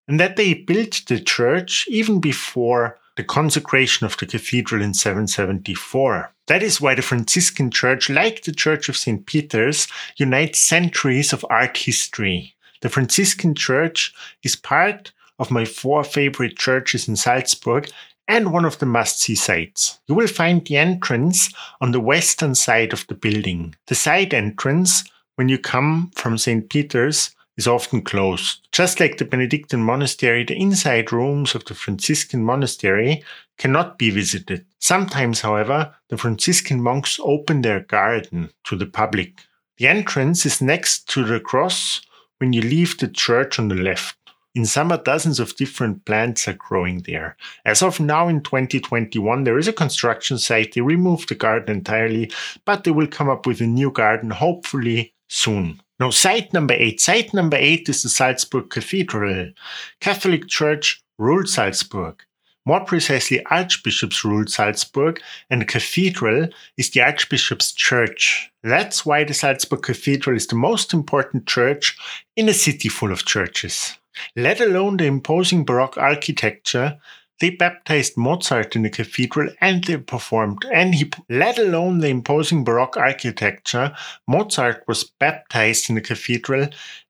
and 0.06 0.18
that 0.18 0.36
they 0.36 0.54
built 0.54 1.02
the 1.06 1.20
church 1.20 1.86
even 1.88 2.20
before 2.20 2.98
the 3.16 3.24
consecration 3.24 4.06
of 4.06 4.16
the 4.16 4.26
cathedral 4.26 4.80
in 4.80 4.94
774. 4.94 6.32
That 6.46 6.62
is 6.62 6.80
why 6.80 6.94
the 6.94 7.02
Franciscan 7.02 7.70
church, 7.70 8.08
like 8.08 8.42
the 8.42 8.52
Church 8.52 8.88
of 8.88 8.96
St. 8.96 9.26
Peter's, 9.26 9.86
unites 10.16 10.60
centuries 10.60 11.32
of 11.32 11.44
art 11.50 11.76
history. 11.76 12.54
The 12.80 12.88
Franciscan 12.88 13.54
Church 13.54 14.14
is 14.42 14.56
part 14.56 15.12
of 15.38 15.50
my 15.50 15.64
four 15.64 16.04
favorite 16.04 16.56
churches 16.56 17.08
in 17.08 17.16
Salzburg 17.16 17.90
and 18.26 18.52
one 18.52 18.64
of 18.64 18.78
the 18.78 18.86
must 18.86 19.20
see 19.20 19.34
sites. 19.34 19.98
You 20.06 20.14
will 20.14 20.26
find 20.26 20.64
the 20.64 20.76
entrance 20.76 21.52
on 21.80 21.92
the 21.92 22.00
western 22.00 22.54
side 22.54 22.92
of 22.92 23.06
the 23.06 23.14
building. 23.14 23.74
The 23.86 23.94
side 23.94 24.34
entrance, 24.34 25.04
when 25.36 25.48
you 25.48 25.58
come 25.58 26.10
from 26.14 26.36
St. 26.36 26.68
Peter's, 26.68 27.34
is 27.56 27.66
often 27.66 28.02
closed. 28.02 28.68
Just 28.70 29.00
like 29.00 29.16
the 29.16 29.24
Benedictine 29.24 29.82
monastery, 29.82 30.44
the 30.44 30.56
inside 30.56 31.10
rooms 31.10 31.54
of 31.54 31.64
the 31.64 31.74
Franciscan 31.74 32.44
monastery 32.44 33.24
cannot 33.56 33.98
be 33.98 34.10
visited. 34.10 34.64
Sometimes, 34.78 35.40
however, 35.40 35.92
the 36.08 36.16
Franciscan 36.16 36.80
monks 36.80 37.18
open 37.20 37.62
their 37.62 37.80
garden 37.80 38.50
to 38.64 38.76
the 38.76 38.86
public. 38.86 39.40
The 39.78 39.88
entrance 39.88 40.46
is 40.46 40.62
next 40.62 41.08
to 41.10 41.24
the 41.24 41.40
cross 41.40 42.00
when 42.38 42.52
you 42.52 42.62
leave 42.62 42.98
the 42.98 43.08
church 43.08 43.58
on 43.58 43.68
the 43.68 43.74
left. 43.74 44.16
In 44.54 44.64
summer, 44.66 44.96
dozens 44.96 45.38
of 45.38 45.54
different 45.56 46.04
plants 46.04 46.48
are 46.48 46.54
growing 46.54 47.02
there. 47.06 47.36
As 47.64 47.82
of 47.82 48.00
now, 48.00 48.28
in 48.28 48.42
2021, 48.42 49.44
there 49.44 49.58
is 49.58 49.68
a 49.68 49.72
construction 49.72 50.38
site. 50.38 50.72
They 50.74 50.80
removed 50.80 51.28
the 51.28 51.34
garden 51.34 51.76
entirely, 51.76 52.32
but 52.64 52.84
they 52.84 52.90
will 52.90 53.06
come 53.06 53.28
up 53.28 53.46
with 53.46 53.60
a 53.60 53.66
new 53.66 53.92
garden 53.92 54.30
hopefully 54.30 55.14
soon. 55.28 55.80
Now, 56.00 56.10
site 56.10 56.52
number 56.52 56.74
eight. 56.74 57.00
Site 57.00 57.34
number 57.34 57.56
eight 57.56 57.88
is 57.88 58.02
the 58.02 58.08
Salzburg 58.08 58.70
Cathedral. 58.70 59.50
Catholic 60.00 60.48
Church 60.48 61.02
ruled 61.18 61.48
Salzburg. 61.48 62.22
More 62.68 62.84
precisely, 62.84 63.42
archbishops 63.46 64.26
ruled 64.26 64.50
Salzburg, 64.50 65.22
and 65.48 65.62
the 65.62 65.64
cathedral 65.64 66.48
is 66.76 66.90
the 66.90 67.00
archbishop's 67.00 67.72
church. 67.72 68.52
That's 68.62 69.06
why 69.06 69.24
the 69.24 69.32
Salzburg 69.32 69.80
Cathedral 69.80 70.36
is 70.36 70.46
the 70.48 70.54
most 70.54 70.92
important 70.92 71.46
church 71.46 71.96
in 72.36 72.46
a 72.46 72.52
city 72.52 72.90
full 72.90 73.10
of 73.10 73.24
churches. 73.24 73.96
Let 74.36 74.60
alone 74.60 74.98
the 74.98 75.06
imposing 75.06 75.64
Baroque 75.64 75.96
architecture 75.96 76.98
they 77.40 77.50
baptized 77.50 78.16
Mozart 78.16 78.74
in 78.74 78.82
the 78.82 78.90
cathedral 78.90 79.48
and 79.60 79.84
they 79.84 79.96
performed, 79.96 80.64
and 80.72 80.94
he, 80.94 81.10
let 81.30 81.58
alone 81.58 81.98
the 81.98 82.08
imposing 82.08 82.64
Baroque 82.64 82.96
architecture, 82.96 83.94
Mozart 84.26 84.82
was 84.88 85.04
baptized 85.04 85.88
in 85.88 85.94
the 85.94 86.00
cathedral 86.00 86.68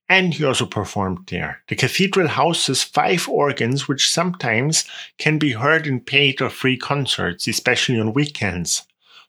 and 0.09 0.35
he 0.35 0.45
also 0.45 0.67
performed 0.67 1.27
there. 1.29 1.63
The 1.69 1.77
cathedral 1.77 2.29
houses 2.29 2.83
five 2.83 3.29
organs, 3.29 3.89
which 3.89 4.11
sometimes 4.11 4.85
can 5.19 5.39
be 5.39 5.53
heard 5.53 5.87
in 5.87 6.01
paid 6.01 6.41
or 6.41 6.51
free 6.51 6.77
concerts, 6.77 7.47
especially 7.47 8.01
on 8.01 8.15
weekends. 8.15 8.85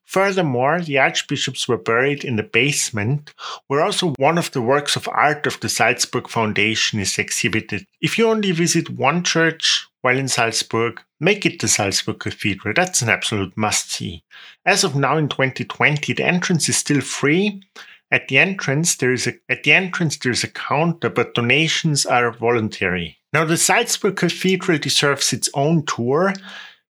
Furthermore, 0.05 0.81
the 0.81 0.97
archbishops 0.97 1.67
were 1.67 1.77
buried 1.77 2.23
in 2.23 2.35
the 2.35 2.41
basement, 2.41 3.31
where 3.67 3.83
also 3.83 4.13
one 4.17 4.39
of 4.39 4.51
the 4.51 4.61
works 4.61 4.95
of 4.95 5.07
art 5.07 5.45
of 5.45 5.59
the 5.59 5.69
Salzburg 5.69 6.27
Foundation 6.27 6.99
is 6.99 7.19
exhibited. 7.19 7.85
If 8.01 8.17
you 8.17 8.27
only 8.27 8.51
visit 8.51 8.89
one 8.89 9.23
church 9.23 9.87
while 10.01 10.17
in 10.17 10.27
Salzburg, 10.27 10.99
make 11.19 11.45
it 11.45 11.59
the 11.59 11.67
Salzburg 11.67 12.19
Cathedral. 12.19 12.73
That's 12.75 13.03
an 13.03 13.09
absolute 13.09 13.55
must 13.55 13.91
see. 13.91 14.23
As 14.65 14.83
of 14.83 14.95
now 14.95 15.15
in 15.17 15.29
2020, 15.29 16.13
the 16.13 16.25
entrance 16.25 16.67
is 16.69 16.77
still 16.77 17.01
free. 17.01 17.61
At 18.11 18.27
the 18.27 18.39
entrance, 18.39 18.95
there 18.95 19.13
is 19.13 19.27
a 19.27 19.33
at 19.49 19.63
the 19.63 19.71
entrance 19.71 20.17
there 20.17 20.31
is 20.31 20.43
a 20.43 20.47
counter, 20.47 21.09
but 21.09 21.35
donations 21.35 22.05
are 22.05 22.31
voluntary. 22.31 23.19
Now 23.33 23.45
the 23.45 23.57
Salzburg 23.57 24.15
Cathedral 24.15 24.79
deserves 24.79 25.31
its 25.31 25.49
own 25.53 25.85
tour. 25.85 26.33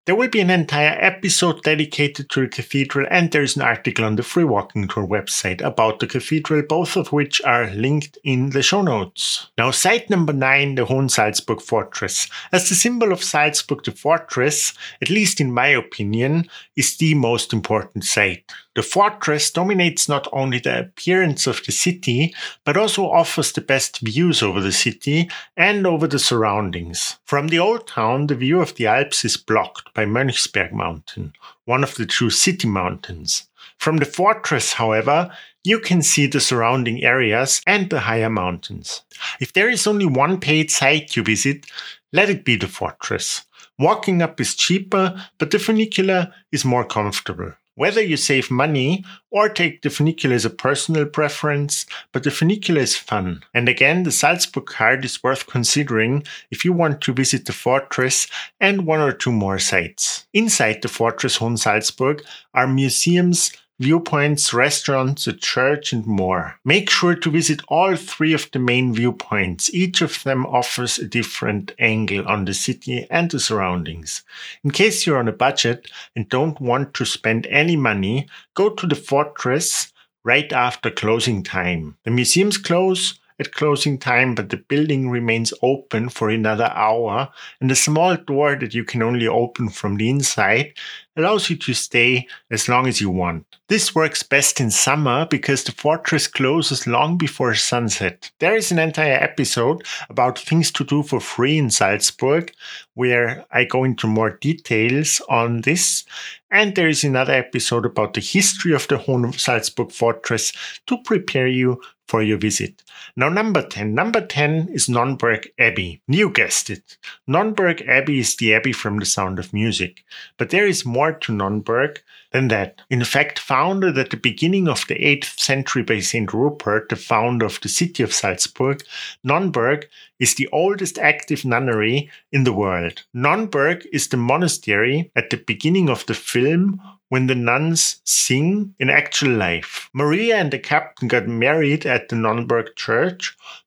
There 0.08 0.16
will 0.16 0.30
be 0.30 0.40
an 0.40 0.48
entire 0.48 0.96
episode 1.04 1.62
dedicated 1.64 2.30
to 2.30 2.40
the 2.40 2.48
cathedral, 2.48 3.06
and 3.10 3.30
there 3.30 3.42
is 3.42 3.56
an 3.56 3.60
article 3.60 4.06
on 4.06 4.16
the 4.16 4.22
Free 4.22 4.42
Walking 4.42 4.88
Tour 4.88 5.06
website 5.06 5.60
about 5.60 5.98
the 5.98 6.06
cathedral, 6.06 6.62
both 6.62 6.96
of 6.96 7.12
which 7.12 7.42
are 7.42 7.68
linked 7.72 8.16
in 8.24 8.48
the 8.48 8.62
show 8.62 8.80
notes. 8.80 9.50
Now, 9.58 9.70
site 9.70 10.08
number 10.08 10.32
nine, 10.32 10.76
the 10.76 10.86
Hohen 10.86 11.10
Salzburg 11.10 11.60
Fortress. 11.60 12.26
As 12.52 12.70
the 12.70 12.74
symbol 12.74 13.12
of 13.12 13.22
Salzburg, 13.22 13.84
the 13.84 13.92
fortress, 13.92 14.72
at 15.02 15.10
least 15.10 15.42
in 15.42 15.52
my 15.52 15.66
opinion, 15.66 16.48
is 16.74 16.96
the 16.96 17.12
most 17.12 17.52
important 17.52 18.04
site. 18.04 18.50
The 18.78 18.82
fortress 18.84 19.50
dominates 19.50 20.08
not 20.08 20.28
only 20.32 20.60
the 20.60 20.78
appearance 20.78 21.48
of 21.48 21.60
the 21.66 21.72
city, 21.72 22.32
but 22.64 22.76
also 22.76 23.10
offers 23.10 23.50
the 23.50 23.60
best 23.60 23.98
views 23.98 24.40
over 24.40 24.60
the 24.60 24.70
city 24.70 25.28
and 25.56 25.84
over 25.84 26.06
the 26.06 26.20
surroundings. 26.20 27.18
From 27.24 27.48
the 27.48 27.58
old 27.58 27.88
town, 27.88 28.28
the 28.28 28.36
view 28.36 28.60
of 28.60 28.76
the 28.76 28.86
Alps 28.86 29.24
is 29.24 29.36
blocked 29.36 29.92
by 29.98 30.04
Mönchsberg 30.04 30.70
Mountain, 30.70 31.32
one 31.64 31.82
of 31.82 31.96
the 31.96 32.06
true 32.06 32.30
city 32.30 32.68
mountains. 32.68 33.48
From 33.78 33.96
the 33.96 34.04
fortress, 34.04 34.74
however, 34.74 35.28
you 35.64 35.80
can 35.80 36.02
see 36.02 36.28
the 36.28 36.38
surrounding 36.38 37.02
areas 37.02 37.60
and 37.66 37.90
the 37.90 37.98
higher 37.98 38.30
mountains. 38.30 39.02
If 39.40 39.54
there 39.54 39.68
is 39.68 39.88
only 39.88 40.06
one 40.06 40.38
paid 40.38 40.70
site 40.70 41.16
you 41.16 41.24
visit, 41.24 41.66
let 42.12 42.30
it 42.30 42.44
be 42.44 42.54
the 42.54 42.68
fortress. 42.68 43.42
Walking 43.76 44.22
up 44.22 44.40
is 44.40 44.54
cheaper, 44.54 45.20
but 45.36 45.50
the 45.50 45.58
funicular 45.58 46.32
is 46.52 46.64
more 46.64 46.84
comfortable. 46.84 47.54
Whether 47.78 48.02
you 48.02 48.16
save 48.16 48.50
money 48.50 49.04
or 49.30 49.48
take 49.48 49.82
the 49.82 49.88
funicular 49.88 50.34
as 50.34 50.44
a 50.44 50.50
personal 50.50 51.06
preference, 51.06 51.86
but 52.10 52.24
the 52.24 52.32
funicular 52.32 52.80
is 52.80 52.96
fun. 52.96 53.44
And 53.54 53.68
again, 53.68 54.02
the 54.02 54.10
Salzburg 54.10 54.66
card 54.66 55.04
is 55.04 55.22
worth 55.22 55.46
considering 55.46 56.24
if 56.50 56.64
you 56.64 56.72
want 56.72 57.00
to 57.02 57.12
visit 57.12 57.46
the 57.46 57.52
fortress 57.52 58.26
and 58.58 58.84
one 58.84 58.98
or 58.98 59.12
two 59.12 59.30
more 59.30 59.60
sites. 59.60 60.26
Inside 60.34 60.82
the 60.82 60.88
fortress 60.88 61.38
Hohen 61.38 61.56
Salzburg 61.56 62.24
are 62.52 62.66
museums, 62.66 63.52
viewpoints, 63.78 64.52
restaurants, 64.52 65.26
a 65.26 65.32
church, 65.32 65.92
and 65.92 66.06
more. 66.06 66.56
Make 66.64 66.90
sure 66.90 67.14
to 67.14 67.30
visit 67.30 67.60
all 67.68 67.94
three 67.96 68.32
of 68.32 68.50
the 68.50 68.58
main 68.58 68.92
viewpoints. 68.92 69.72
Each 69.72 70.02
of 70.02 70.22
them 70.24 70.46
offers 70.46 70.98
a 70.98 71.06
different 71.06 71.72
angle 71.78 72.26
on 72.26 72.44
the 72.44 72.54
city 72.54 73.06
and 73.10 73.30
the 73.30 73.38
surroundings. 73.38 74.22
In 74.64 74.70
case 74.70 75.06
you're 75.06 75.18
on 75.18 75.28
a 75.28 75.32
budget 75.32 75.90
and 76.16 76.28
don't 76.28 76.60
want 76.60 76.94
to 76.94 77.04
spend 77.04 77.46
any 77.46 77.76
money, 77.76 78.28
go 78.54 78.70
to 78.70 78.86
the 78.86 78.96
fortress 78.96 79.92
right 80.24 80.52
after 80.52 80.90
closing 80.90 81.42
time. 81.42 81.96
The 82.04 82.10
museums 82.10 82.58
close 82.58 83.18
at 83.38 83.52
closing 83.52 83.98
time, 83.98 84.34
but 84.34 84.50
the 84.50 84.56
building 84.56 85.10
remains 85.10 85.52
open 85.62 86.08
for 86.08 86.30
another 86.30 86.70
hour, 86.74 87.28
and 87.60 87.70
a 87.70 87.76
small 87.76 88.16
door 88.16 88.56
that 88.56 88.74
you 88.74 88.84
can 88.84 89.02
only 89.02 89.26
open 89.26 89.68
from 89.68 89.96
the 89.96 90.10
inside 90.10 90.74
allows 91.16 91.50
you 91.50 91.56
to 91.56 91.74
stay 91.74 92.26
as 92.50 92.68
long 92.68 92.86
as 92.86 93.00
you 93.00 93.10
want. 93.10 93.44
This 93.68 93.94
works 93.94 94.22
best 94.22 94.60
in 94.60 94.70
summer 94.70 95.26
because 95.26 95.64
the 95.64 95.72
fortress 95.72 96.26
closes 96.26 96.86
long 96.86 97.18
before 97.18 97.54
sunset. 97.54 98.30
There 98.38 98.56
is 98.56 98.72
an 98.72 98.78
entire 98.78 99.18
episode 99.22 99.84
about 100.08 100.38
things 100.38 100.70
to 100.72 100.84
do 100.84 101.02
for 101.02 101.20
free 101.20 101.58
in 101.58 101.70
Salzburg 101.70 102.52
where 102.94 103.44
I 103.50 103.64
go 103.64 103.84
into 103.84 104.06
more 104.06 104.30
details 104.30 105.20
on 105.28 105.62
this. 105.62 106.04
And 106.50 106.74
there 106.74 106.88
is 106.88 107.04
another 107.04 107.34
episode 107.34 107.84
about 107.84 108.14
the 108.14 108.20
history 108.20 108.72
of 108.72 108.88
the 108.88 108.96
Hohen 108.96 109.38
Salzburg 109.38 109.92
fortress 109.92 110.52
to 110.86 110.96
prepare 111.02 111.48
you 111.48 111.82
for 112.06 112.22
your 112.22 112.38
visit. 112.38 112.82
Now, 113.16 113.28
number 113.28 113.62
10. 113.62 113.94
Number 113.94 114.24
10 114.24 114.68
is 114.70 114.88
Nonnberg 114.88 115.50
Abbey. 115.58 116.00
You 116.06 116.30
guessed 116.30 116.70
it. 116.70 116.96
Nonnberg 117.26 117.82
Abbey 117.82 118.18
is 118.20 118.36
the 118.36 118.54
abbey 118.54 118.72
from 118.72 118.98
the 118.98 119.06
sound 119.06 119.38
of 119.38 119.52
music. 119.52 120.04
But 120.36 120.50
there 120.50 120.66
is 120.66 120.86
more 120.86 121.12
to 121.12 121.32
Nonnberg 121.32 122.00
than 122.32 122.48
that. 122.48 122.82
In 122.90 123.04
fact, 123.04 123.38
founded 123.38 123.96
at 123.96 124.10
the 124.10 124.16
beginning 124.16 124.68
of 124.68 124.86
the 124.86 124.94
8th 124.94 125.38
century 125.38 125.82
by 125.82 126.00
St. 126.00 126.32
Rupert, 126.32 126.88
the 126.88 126.96
founder 126.96 127.46
of 127.46 127.60
the 127.60 127.68
city 127.68 128.02
of 128.02 128.12
Salzburg, 128.12 128.82
Nonnberg 129.24 129.88
is 130.18 130.34
the 130.34 130.48
oldest 130.52 130.98
active 130.98 131.44
nunnery 131.44 132.10
in 132.32 132.44
the 132.44 132.52
world. 132.52 133.04
Nonnberg 133.14 133.86
is 133.92 134.08
the 134.08 134.16
monastery 134.16 135.10
at 135.16 135.30
the 135.30 135.36
beginning 135.36 135.88
of 135.88 136.04
the 136.06 136.14
film 136.14 136.80
when 137.08 137.26
the 137.26 137.34
nuns 137.34 138.00
sing 138.04 138.74
in 138.78 138.90
actual 138.90 139.32
life. 139.32 139.88
Maria 139.94 140.36
and 140.36 140.50
the 140.50 140.58
captain 140.58 141.08
got 141.08 141.26
married 141.26 141.86
at 141.86 142.08
the 142.08 142.16
Nonnberg 142.16 142.76
church, 142.76 142.87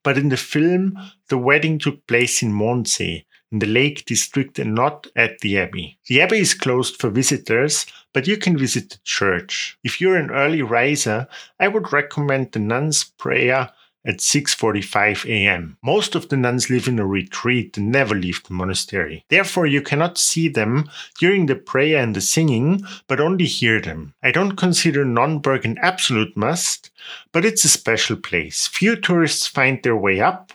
but 0.02 0.18
in 0.18 0.28
the 0.28 0.36
film, 0.36 0.98
the 1.28 1.38
wedding 1.38 1.78
took 1.78 2.06
place 2.06 2.42
in 2.42 2.52
Mondsee, 2.52 3.24
in 3.50 3.58
the 3.58 3.66
Lake 3.66 4.04
District 4.04 4.58
and 4.58 4.74
not 4.74 5.06
at 5.14 5.38
the 5.40 5.58
Abbey. 5.58 5.98
The 6.06 6.20
Abbey 6.22 6.38
is 6.38 6.54
closed 6.54 7.00
for 7.00 7.10
visitors, 7.10 7.86
but 8.12 8.26
you 8.26 8.36
can 8.36 8.58
visit 8.58 8.90
the 8.90 8.98
church. 9.04 9.78
If 9.84 10.00
you're 10.00 10.16
an 10.16 10.30
early 10.30 10.62
riser, 10.62 11.28
I 11.60 11.68
would 11.68 11.92
recommend 11.92 12.52
the 12.52 12.58
nuns' 12.58 13.04
prayer 13.04 13.70
at 14.04 14.18
6:45 14.18 15.24
a.m. 15.28 15.76
Most 15.82 16.14
of 16.14 16.28
the 16.28 16.36
nuns 16.36 16.68
live 16.70 16.88
in 16.88 16.98
a 16.98 17.06
retreat 17.06 17.76
and 17.76 17.92
never 17.92 18.14
leave 18.14 18.42
the 18.42 18.54
monastery. 18.54 19.24
Therefore, 19.28 19.66
you 19.66 19.82
cannot 19.82 20.18
see 20.18 20.48
them 20.48 20.90
during 21.18 21.46
the 21.46 21.54
prayer 21.54 22.02
and 22.02 22.16
the 22.16 22.20
singing, 22.20 22.84
but 23.06 23.20
only 23.20 23.46
hear 23.46 23.80
them. 23.80 24.14
I 24.22 24.30
don't 24.30 24.56
consider 24.56 25.04
Nonnberg 25.04 25.64
an 25.64 25.78
absolute 25.82 26.36
must, 26.36 26.90
but 27.32 27.44
it's 27.44 27.64
a 27.64 27.68
special 27.68 28.16
place. 28.16 28.66
Few 28.66 28.96
tourists 28.96 29.46
find 29.46 29.82
their 29.82 29.96
way 29.96 30.20
up. 30.20 30.52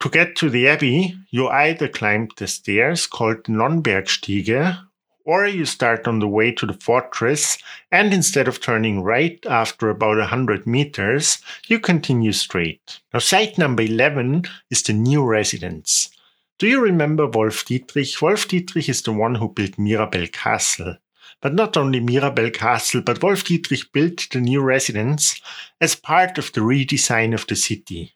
To 0.00 0.08
get 0.08 0.36
to 0.36 0.50
the 0.50 0.68
abbey, 0.68 1.16
you 1.30 1.48
either 1.48 1.88
climb 1.88 2.28
the 2.36 2.46
stairs 2.46 3.06
called 3.06 3.44
the 3.44 3.52
Nonnbergstiege 3.52 4.78
or 5.24 5.46
you 5.46 5.64
start 5.64 6.06
on 6.08 6.18
the 6.18 6.28
way 6.28 6.52
to 6.52 6.66
the 6.66 6.72
fortress 6.72 7.58
and 7.90 8.12
instead 8.12 8.48
of 8.48 8.60
turning 8.60 9.02
right 9.02 9.44
after 9.46 9.90
about 9.90 10.18
100 10.18 10.66
meters, 10.66 11.38
you 11.66 11.78
continue 11.78 12.32
straight. 12.32 13.00
Now, 13.12 13.20
site 13.20 13.58
number 13.58 13.82
11 13.82 14.44
is 14.70 14.82
the 14.82 14.92
new 14.92 15.24
residence. 15.24 16.10
Do 16.58 16.68
you 16.68 16.80
remember 16.80 17.26
Wolf 17.26 17.64
Dietrich? 17.64 18.22
Wolf 18.22 18.46
Dietrich 18.46 18.88
is 18.88 19.02
the 19.02 19.12
one 19.12 19.34
who 19.34 19.48
built 19.48 19.78
Mirabell 19.78 20.30
Castle. 20.32 20.96
But 21.40 21.54
not 21.54 21.76
only 21.76 22.00
Mirabell 22.00 22.52
Castle, 22.52 23.02
but 23.02 23.20
Wolf 23.20 23.44
Dietrich 23.44 23.92
built 23.92 24.28
the 24.30 24.40
new 24.40 24.62
residence 24.62 25.40
as 25.80 25.96
part 25.96 26.38
of 26.38 26.52
the 26.52 26.60
redesign 26.60 27.34
of 27.34 27.46
the 27.48 27.56
city. 27.56 28.14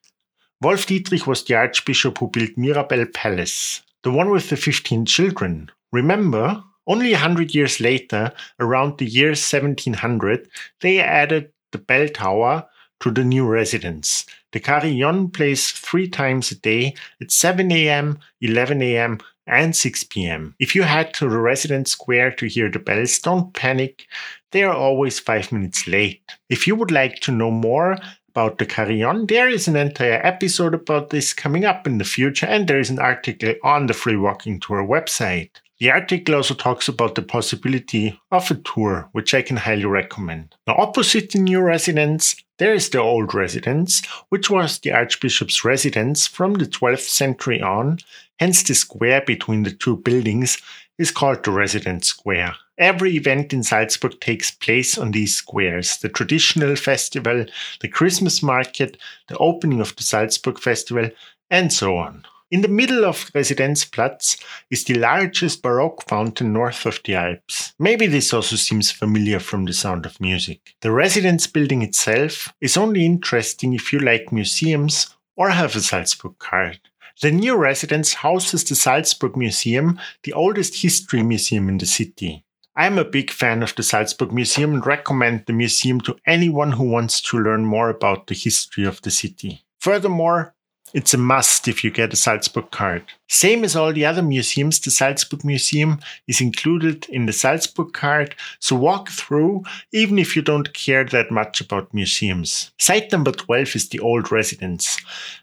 Wolf 0.63 0.87
Dietrich 0.87 1.27
was 1.27 1.45
the 1.45 1.55
archbishop 1.55 2.19
who 2.19 2.29
built 2.29 2.57
Mirabell 2.57 3.13
Palace, 3.13 3.83
the 4.03 4.13
one 4.13 4.31
with 4.31 4.49
the 4.49 4.57
15 4.57 5.05
children. 5.07 5.71
Remember? 5.93 6.63
Only 6.87 7.13
a 7.13 7.19
hundred 7.19 7.55
years 7.55 7.81
later, 7.81 8.33
around 8.61 8.99
the 8.99 9.07
year 9.07 9.31
1700, 9.31 10.49
they 10.81 11.01
added 11.01 11.51
the 11.73 11.79
bell 11.79 12.09
tower 12.09 12.67
to 13.01 13.11
the 13.11 13.25
new 13.25 13.47
residence. 13.47 14.25
The 14.53 14.61
carillon 14.61 15.31
plays 15.31 15.71
three 15.71 16.09
times 16.09 16.51
a 16.51 16.55
day 16.55 16.95
at 17.21 17.31
7 17.31 17.71
a.m., 17.73 18.19
11 18.41 18.81
a.m., 18.83 19.19
and 19.47 19.77
6 19.77 20.05
p.m. 20.05 20.55
If 20.59 20.75
you 20.75 20.83
head 20.83 21.15
to 21.15 21.29
the 21.29 21.39
residence 21.39 21.93
square 21.93 22.33
to 22.33 22.47
hear 22.47 22.71
the 22.71 22.81
bells, 22.81 23.19
don't 23.21 23.53
panic. 23.55 24.07
They 24.51 24.65
are 24.65 24.75
always 24.75 25.21
five 25.21 25.53
minutes 25.53 25.87
late. 25.87 26.23
If 26.49 26.67
you 26.67 26.75
would 26.75 26.91
like 26.91 27.21
to 27.21 27.33
know 27.33 27.51
more 27.51 27.97
about 28.31 28.59
the 28.59 28.67
carillon, 28.67 29.27
there 29.27 29.49
is 29.49 29.69
an 29.69 29.77
entire 29.77 30.21
episode 30.27 30.75
about 30.75 31.11
this 31.11 31.33
coming 31.33 31.65
up 31.65 31.87
in 31.87 31.99
the 31.99 32.05
future, 32.05 32.47
and 32.47 32.67
there 32.67 32.81
is 32.81 32.91
an 32.91 32.99
article 32.99 33.55
on 33.63 33.87
the 33.87 33.95
Free 33.95 34.17
Walking 34.17 34.59
Tour 34.59 34.85
website. 34.85 35.51
The 35.79 35.91
article 35.91 36.35
also 36.37 36.55
talks 36.55 36.89
about 36.89 37.17
the 37.17 37.23
possibility 37.23 38.19
of 38.31 38.51
a 38.51 38.55
tour, 38.55 39.11
which 39.13 39.35
I 39.35 39.43
can 39.43 39.59
highly 39.59 39.85
recommend. 39.85 40.55
Now, 40.67 40.77
opposite 40.79 41.33
the 41.33 41.39
new 41.39 41.61
residence, 41.61 42.35
there 42.59 42.73
is 42.73 42.89
the 42.89 43.01
old 43.01 43.35
residence, 43.35 44.05
which 44.31 44.49
was 44.49 44.79
the 44.79 44.93
Archbishop's 44.93 45.67
residence 45.67 46.27
from 46.27 46.55
the 46.55 46.65
12th 46.65 47.09
century 47.09 47.61
on, 47.61 47.99
hence, 48.41 48.63
the 48.63 48.75
square 48.75 49.21
between 49.21 49.65
the 49.65 49.71
two 49.71 49.99
buildings 49.99 50.57
is 50.99 51.11
called 51.11 51.45
the 51.45 51.51
Residence 51.51 52.09
Square. 52.09 52.57
Every 52.79 53.15
event 53.17 53.53
in 53.53 53.63
Salzburg 53.63 54.19
takes 54.21 54.51
place 54.51 54.97
on 54.97 55.11
these 55.11 55.35
squares 55.35 55.99
the 55.99 56.09
traditional 56.09 56.77
festival, 56.77 57.45
the 57.81 57.89
Christmas 57.89 58.43
market, 58.43 58.97
the 59.29 59.37
opening 59.37 59.81
of 59.81 59.95
the 59.97 60.03
Salzburg 60.03 60.59
Festival, 60.59 61.11
and 61.51 61.71
so 61.71 61.97
on. 61.97 62.25
In 62.49 62.61
the 62.61 62.69
middle 62.69 63.05
of 63.05 63.33
Residenzplatz 63.33 64.41
is 64.71 64.85
the 64.85 64.95
largest 64.95 65.63
Baroque 65.63 66.09
fountain 66.09 66.53
north 66.53 66.87
of 66.87 67.01
the 67.05 67.17
Alps. 67.17 67.75
Maybe 67.77 68.07
this 68.07 68.33
also 68.33 68.55
seems 68.55 68.93
familiar 68.93 69.41
from 69.41 69.65
the 69.65 69.73
sound 69.73 70.07
of 70.07 70.21
music. 70.21 70.77
The 70.81 70.93
residence 70.93 71.49
building 71.49 71.83
itself 71.83 72.55
is 72.61 72.77
only 72.77 73.05
interesting 73.05 73.75
if 73.75 73.93
you 73.93 73.99
like 73.99 74.31
museums 74.31 75.13
or 75.35 75.51
have 75.51 75.75
a 75.75 75.81
Salzburg 75.81 76.39
card. 76.39 76.79
The 77.21 77.33
new 77.33 77.57
residence 77.57 78.15
houses 78.15 78.63
the 78.63 78.77
Salzburg 78.77 79.37
Museum, 79.37 79.99
the 80.23 80.33
oldest 80.33 80.83
history 80.83 81.25
museum 81.25 81.69
in 81.69 81.79
the 81.79 81.87
city. 81.87 82.45
I 82.77 82.87
am 82.87 82.97
a 82.97 83.05
big 83.05 83.33
fan 83.33 83.65
of 83.65 83.75
the 83.75 83.83
Salzburg 83.83 84.33
Museum 84.33 84.75
and 84.75 84.87
recommend 84.87 85.47
the 85.47 85.53
museum 85.53 86.01
to 86.03 86.17
anyone 86.27 86.73
who 86.73 86.85
wants 86.85 87.21
to 87.23 87.39
learn 87.39 87.65
more 87.65 87.89
about 87.89 88.29
the 88.29 88.35
history 88.35 88.85
of 88.85 89.03
the 89.03 89.11
city. 89.11 89.65
Furthermore, 89.81 90.56
it's 90.95 91.15
a 91.15 91.19
must 91.19 91.69
if 91.69 91.83
you 91.83 91.91
get 91.91 92.13
a 92.13 92.17
Salzburg 92.17 92.71
card. 92.71 93.05
Same 93.29 93.65
as 93.65 93.75
all 93.75 93.93
the 93.93 94.07
other 94.07 94.23
museums, 94.23 94.79
the 94.81 94.91
Salzburg 94.91 95.45
Museum 95.45 95.99
is 96.27 96.41
included 96.41 97.07
in 97.09 97.27
the 97.27 97.33
Salzburg 97.33 97.93
card, 97.93 98.35
so 98.61 98.77
walk 98.77 99.09
through 99.09 99.65
even 99.93 100.19
if 100.19 100.37
you 100.37 100.43
don't 100.43 100.73
care 100.73 101.05
that 101.05 101.31
much 101.31 101.61
about 101.61 101.93
museums. 101.93 102.71
Site 102.79 103.11
number 103.13 103.33
12 103.33 103.77
is 103.77 103.89
the 103.89 104.01
old 104.01 104.31
residence. 104.31 104.99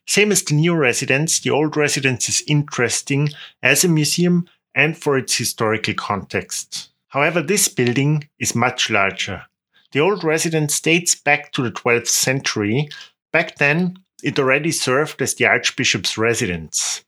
Same 0.07 0.31
as 0.31 0.43
the 0.43 0.55
new 0.55 0.75
residence, 0.75 1.39
the 1.39 1.49
old 1.49 1.75
residence 1.77 2.29
is 2.29 2.43
interesting 2.47 3.29
as 3.61 3.83
a 3.83 3.89
museum 3.89 4.47
and 4.75 4.97
for 4.97 5.17
its 5.17 5.35
historical 5.35 5.93
context. 5.93 6.89
However, 7.09 7.41
this 7.41 7.67
building 7.67 8.27
is 8.39 8.55
much 8.55 8.89
larger. 8.89 9.43
The 9.91 9.99
old 9.99 10.23
residence 10.23 10.79
dates 10.79 11.13
back 11.13 11.51
to 11.51 11.61
the 11.61 11.71
12th 11.71 12.07
century. 12.07 12.89
Back 13.31 13.57
then, 13.57 13.99
it 14.23 14.39
already 14.39 14.71
served 14.71 15.21
as 15.21 15.35
the 15.35 15.45
Archbishop's 15.45 16.17
residence. 16.17 17.03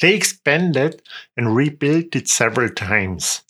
They 0.00 0.14
expanded 0.14 1.02
and 1.36 1.56
rebuilt 1.56 2.14
it 2.14 2.28
several 2.28 2.68
times. 2.68 3.42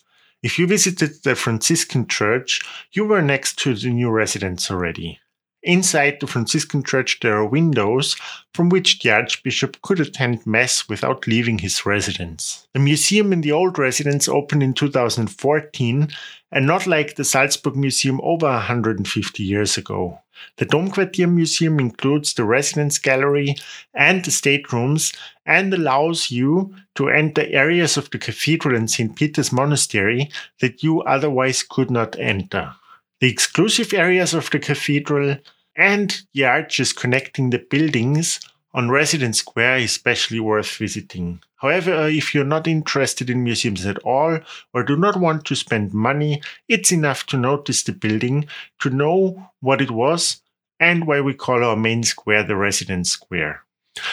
If 0.43 0.59
you 0.59 0.67
visited 0.67 1.25
the 1.25 1.35
Franciscan 1.35 2.07
church, 2.07 2.61
you 2.93 3.05
were 3.05 3.21
next 3.21 3.59
to 3.61 3.75
the 3.75 3.91
new 3.91 4.11
residence 4.11 4.71
already. 4.71 5.19
Inside 5.65 6.19
the 6.21 6.29
Franciscan 6.29 6.85
church, 6.85 7.19
there 7.21 7.37
are 7.37 7.45
windows 7.45 8.17
from 8.55 8.69
which 8.69 9.01
the 9.01 9.11
Archbishop 9.11 9.83
could 9.83 9.99
attend 9.99 10.47
Mass 10.47 10.89
without 10.89 11.27
leaving 11.27 11.59
his 11.59 11.85
residence. 11.85 12.69
The 12.75 12.81
museum 12.81 13.33
in 13.33 13.41
the 13.41 13.51
old 13.53 13.77
residence 13.77 14.29
opened 14.29 14.63
in 14.63 14.73
2014 14.73 16.09
and 16.53 16.67
not 16.67 16.87
like 16.87 17.17
the 17.17 17.25
Salzburg 17.25 17.75
Museum 17.75 18.21
over 18.23 18.47
150 18.47 19.43
years 19.43 19.77
ago. 19.77 20.21
The 20.59 20.67
Domquartier 20.67 21.31
Museum 21.31 21.81
includes 21.81 22.35
the 22.35 22.45
residence 22.45 22.99
gallery 22.99 23.57
and 23.95 24.25
the 24.25 24.31
staterooms 24.31 25.13
and 25.45 25.75
allows 25.75 26.31
you 26.31 26.73
to 26.95 27.09
enter 27.09 27.43
areas 27.49 27.97
of 27.97 28.11
the 28.11 28.19
cathedral 28.19 28.77
and 28.77 28.89
St. 28.89 29.17
Peter's 29.17 29.51
Monastery 29.51 30.31
that 30.61 30.85
you 30.85 31.03
otherwise 31.03 31.65
could 31.65 31.91
not 31.91 32.17
enter. 32.19 32.75
The 33.21 33.31
exclusive 33.31 33.93
areas 33.93 34.33
of 34.33 34.49
the 34.51 34.59
cathedral 34.61 35.39
and 35.75 36.21
the 36.35 36.45
arches 36.45 36.93
connecting 36.93 37.51
the 37.51 37.59
buildings 37.59 38.41
on 38.73 38.91
Residence 38.91 39.39
Square 39.39 39.79
is 39.79 39.91
especially 39.91 40.39
worth 40.39 40.77
visiting. 40.77 41.41
However, 41.57 41.93
uh, 41.95 42.07
if 42.07 42.33
you're 42.33 42.45
not 42.45 42.69
interested 42.69 43.29
in 43.29 43.43
museums 43.43 43.85
at 43.87 43.99
all 43.99 44.39
or 44.73 44.83
do 44.85 44.97
not 44.97 45.19
want 45.19 45.45
to 45.47 45.57
spend 45.57 45.93
money, 45.93 46.43
it's 46.69 46.93
enough 46.93 47.27
to 47.27 47.37
notice 47.37 47.83
the 47.83 47.93
building, 47.93 48.47
to 48.79 48.91
know 48.91 49.51
what 49.61 49.81
it 49.81 49.91
was, 49.91 50.41
and 50.79 51.07
why 51.07 51.21
we 51.21 51.35
call 51.35 51.65
our 51.65 51.77
main 51.77 52.05
square 52.05 52.45
the 52.45 52.55
Residence 52.55 53.11
Square. 53.11 53.65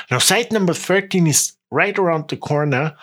Now, 0.10 0.18
site 0.18 0.52
number 0.52 0.74
13 0.74 1.28
is 1.28 1.54
right 1.70 1.98
around 2.00 2.30
the 2.30 2.38
corner. 2.38 2.96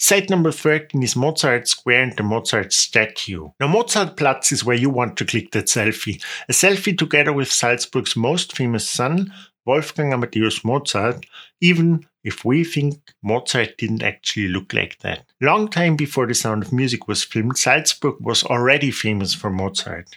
Site 0.00 0.30
number 0.30 0.52
13 0.52 1.02
is 1.02 1.16
Mozart 1.16 1.66
Square 1.66 2.02
and 2.04 2.16
the 2.16 2.22
Mozart 2.22 2.72
statue. 2.72 3.48
Now, 3.58 3.66
Mozartplatz 3.66 4.52
is 4.52 4.64
where 4.64 4.76
you 4.76 4.90
want 4.90 5.16
to 5.16 5.24
click 5.24 5.50
that 5.50 5.64
selfie. 5.64 6.22
A 6.48 6.52
selfie 6.52 6.96
together 6.96 7.32
with 7.32 7.50
Salzburg's 7.50 8.14
most 8.14 8.56
famous 8.56 8.88
son, 8.88 9.32
Wolfgang 9.66 10.12
Amadeus 10.12 10.64
Mozart, 10.64 11.26
even 11.60 12.06
if 12.22 12.44
we 12.44 12.62
think 12.62 13.12
Mozart 13.24 13.76
didn't 13.76 14.04
actually 14.04 14.46
look 14.46 14.72
like 14.72 15.00
that. 15.00 15.24
Long 15.40 15.66
time 15.66 15.96
before 15.96 16.28
The 16.28 16.34
Sound 16.34 16.62
of 16.62 16.72
Music 16.72 17.08
was 17.08 17.24
filmed, 17.24 17.58
Salzburg 17.58 18.14
was 18.20 18.44
already 18.44 18.92
famous 18.92 19.34
for 19.34 19.50
Mozart. 19.50 20.16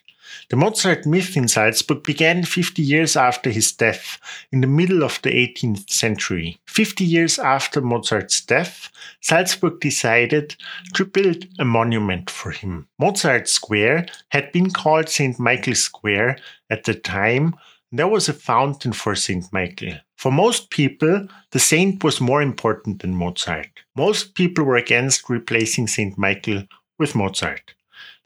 The 0.50 0.56
Mozart 0.56 1.06
myth 1.06 1.36
in 1.36 1.48
Salzburg 1.48 2.04
began 2.04 2.44
50 2.44 2.82
years 2.82 3.16
after 3.16 3.50
his 3.50 3.72
death, 3.72 4.20
in 4.52 4.62
the 4.62 4.68
middle 4.68 5.04
of 5.04 5.22
the 5.22 5.30
18th 5.30 5.90
century. 5.90 6.60
50 6.68 7.04
years 7.04 7.40
after 7.40 7.82
Mozart's 7.82 8.42
death, 8.42 8.90
Salzburg 9.22 9.80
decided 9.80 10.56
to 10.96 11.06
build 11.06 11.46
a 11.60 11.66
monument 11.66 12.30
for 12.30 12.52
him. 12.52 12.88
Mozart 13.00 13.48
Square 13.48 14.08
had 14.30 14.52
been 14.52 14.72
called 14.72 15.10
St. 15.10 15.40
Michael's 15.40 15.84
Square 15.84 16.38
at 16.70 16.84
the 16.84 16.94
time 16.94 17.56
there 17.94 18.08
was 18.08 18.30
a 18.30 18.34
fountain 18.34 18.94
for 18.94 19.16
St. 19.16 19.52
Michael. 19.52 19.96
For 20.16 20.32
most 20.32 20.70
people, 20.70 21.28
the 21.52 21.60
saint 21.60 22.04
was 22.04 22.22
more 22.22 22.42
important 22.42 23.02
than 23.02 23.16
Mozart. 23.16 23.68
Most 23.98 24.34
people 24.34 24.64
were 24.64 24.78
against 24.78 25.30
replacing 25.30 25.88
St. 25.88 26.18
Michael 26.18 26.64
with 26.98 27.16
Mozart. 27.16 27.74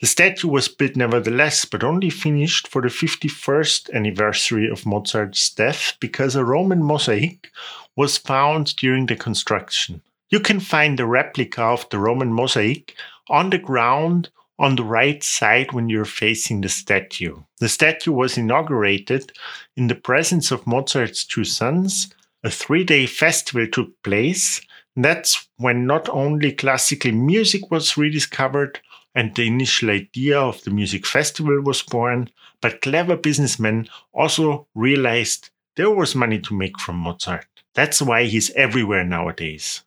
The 0.01 0.07
statue 0.07 0.49
was 0.49 0.67
built 0.67 0.95
nevertheless, 0.95 1.63
but 1.63 1.83
only 1.83 2.09
finished 2.09 2.67
for 2.67 2.81
the 2.81 2.89
51st 2.89 3.93
anniversary 3.93 4.69
of 4.69 4.85
Mozart's 4.85 5.49
death 5.49 5.93
because 5.99 6.35
a 6.35 6.43
Roman 6.43 6.83
mosaic 6.83 7.49
was 7.95 8.17
found 8.17 8.75
during 8.75 9.05
the 9.05 9.15
construction. 9.15 10.01
You 10.29 10.41
can 10.41 10.59
find 10.59 10.99
a 10.99 11.05
replica 11.05 11.61
of 11.63 11.87
the 11.89 11.99
Roman 11.99 12.33
mosaic 12.33 12.95
on 13.29 13.51
the 13.51 13.57
ground 13.57 14.29
on 14.57 14.75
the 14.75 14.83
right 14.83 15.23
side 15.23 15.71
when 15.71 15.89
you're 15.89 16.05
facing 16.05 16.61
the 16.61 16.69
statue. 16.69 17.37
The 17.59 17.69
statue 17.69 18.11
was 18.11 18.37
inaugurated 18.37 19.31
in 19.75 19.87
the 19.87 19.95
presence 19.95 20.51
of 20.51 20.67
Mozart's 20.67 21.25
two 21.25 21.43
sons. 21.43 22.13
A 22.43 22.49
three 22.49 22.83
day 22.83 23.05
festival 23.05 23.67
took 23.67 24.01
place. 24.03 24.61
That's 24.95 25.47
when 25.57 25.85
not 25.85 26.07
only 26.09 26.53
classical 26.53 27.11
music 27.11 27.69
was 27.69 27.97
rediscovered 27.97 28.79
and 29.15 29.33
the 29.33 29.47
initial 29.47 29.89
idea 29.89 30.39
of 30.39 30.61
the 30.63 30.71
music 30.71 31.05
festival 31.05 31.61
was 31.61 31.81
born, 31.81 32.29
but 32.61 32.81
clever 32.81 33.15
businessmen 33.15 33.87
also 34.13 34.67
realized 34.75 35.49
there 35.75 35.91
was 35.91 36.13
money 36.13 36.39
to 36.39 36.53
make 36.53 36.79
from 36.79 36.97
Mozart. 36.97 37.47
That's 37.73 38.01
why 38.01 38.25
he's 38.25 38.51
everywhere 38.51 39.03
nowadays. 39.03 39.83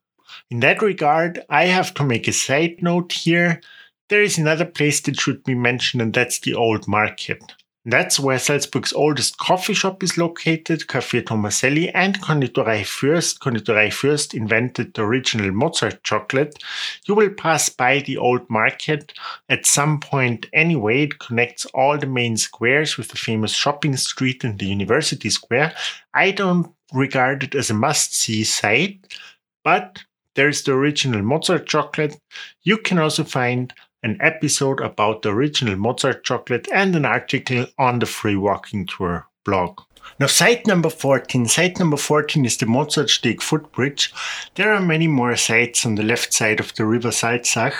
In 0.51 0.61
that 0.61 0.83
regard, 0.83 1.45
I 1.49 1.67
have 1.67 1.95
to 1.95 2.05
make 2.05 2.27
a 2.27 2.33
side 2.33 2.83
note 2.83 3.12
here 3.12 3.61
there 4.09 4.23
is 4.23 4.38
another 4.38 4.64
place 4.64 5.01
that 5.03 5.21
should 5.21 5.45
be 5.45 5.55
mentioned, 5.55 6.01
and 6.01 6.12
that's 6.14 6.38
the 6.41 6.55
old 6.55 6.88
market. 6.88 7.55
That's 7.90 8.20
where 8.20 8.38
Salzburg's 8.38 8.92
oldest 8.92 9.38
coffee 9.38 9.72
shop 9.72 10.03
is 10.03 10.18
located, 10.18 10.81
Café 10.81 11.22
Tomaselli, 11.22 11.90
and 11.94 12.20
Konditorei 12.20 12.83
Fürst. 12.83 13.38
Konditorei 13.38 13.88
Fürst 13.88 14.35
invented 14.35 14.92
the 14.92 15.05
original 15.05 15.53
Mozart 15.53 16.05
chocolate. 16.05 16.62
You 17.07 17.14
will 17.14 17.31
pass 17.31 17.70
by 17.70 18.01
the 18.01 18.18
old 18.18 18.42
market 18.51 19.14
at 19.48 19.64
some 19.64 20.01
point 20.01 20.51
anyway. 20.53 21.05
It 21.05 21.18
connects 21.18 21.64
all 21.72 21.96
the 21.96 22.07
main 22.07 22.37
squares 22.37 22.98
with 22.98 23.09
the 23.09 23.16
famous 23.16 23.55
shopping 23.55 23.96
street 23.96 24.44
and 24.44 24.59
the 24.59 24.66
university 24.66 25.31
square. 25.31 25.72
I 26.12 26.33
don't 26.33 26.70
regard 26.92 27.42
it 27.42 27.55
as 27.55 27.70
a 27.70 27.74
must 27.74 28.14
see 28.14 28.44
site, 28.44 29.16
but 29.64 30.05
there's 30.35 30.62
the 30.62 30.72
original 30.72 31.22
Mozart 31.22 31.66
chocolate. 31.66 32.20
You 32.64 32.77
can 32.77 32.98
also 32.98 33.24
find 33.24 33.72
an 34.02 34.18
episode 34.20 34.80
about 34.80 35.22
the 35.22 35.30
original 35.30 35.76
Mozart 35.76 36.24
chocolate, 36.24 36.68
and 36.72 36.94
an 36.94 37.04
article 37.04 37.66
on 37.78 37.98
the 37.98 38.06
Free 38.06 38.37
Walking 38.37 38.87
Tour 38.87 39.26
blog. 39.44 39.80
Now, 40.20 40.26
site 40.26 40.66
number 40.66 40.90
14. 40.90 41.46
Site 41.46 41.78
number 41.78 41.96
14 41.96 42.44
is 42.44 42.56
the 42.56 42.66
Mozartsteg 42.66 43.42
footbridge. 43.42 44.12
There 44.54 44.72
are 44.72 44.80
many 44.80 45.06
more 45.06 45.37
sites 45.37 45.84
on 45.84 45.96
the 45.96 46.02
left 46.02 46.32
side 46.32 46.61
of 46.61 46.74
the 46.74 46.87
river 46.87 47.11
Salzach 47.11 47.74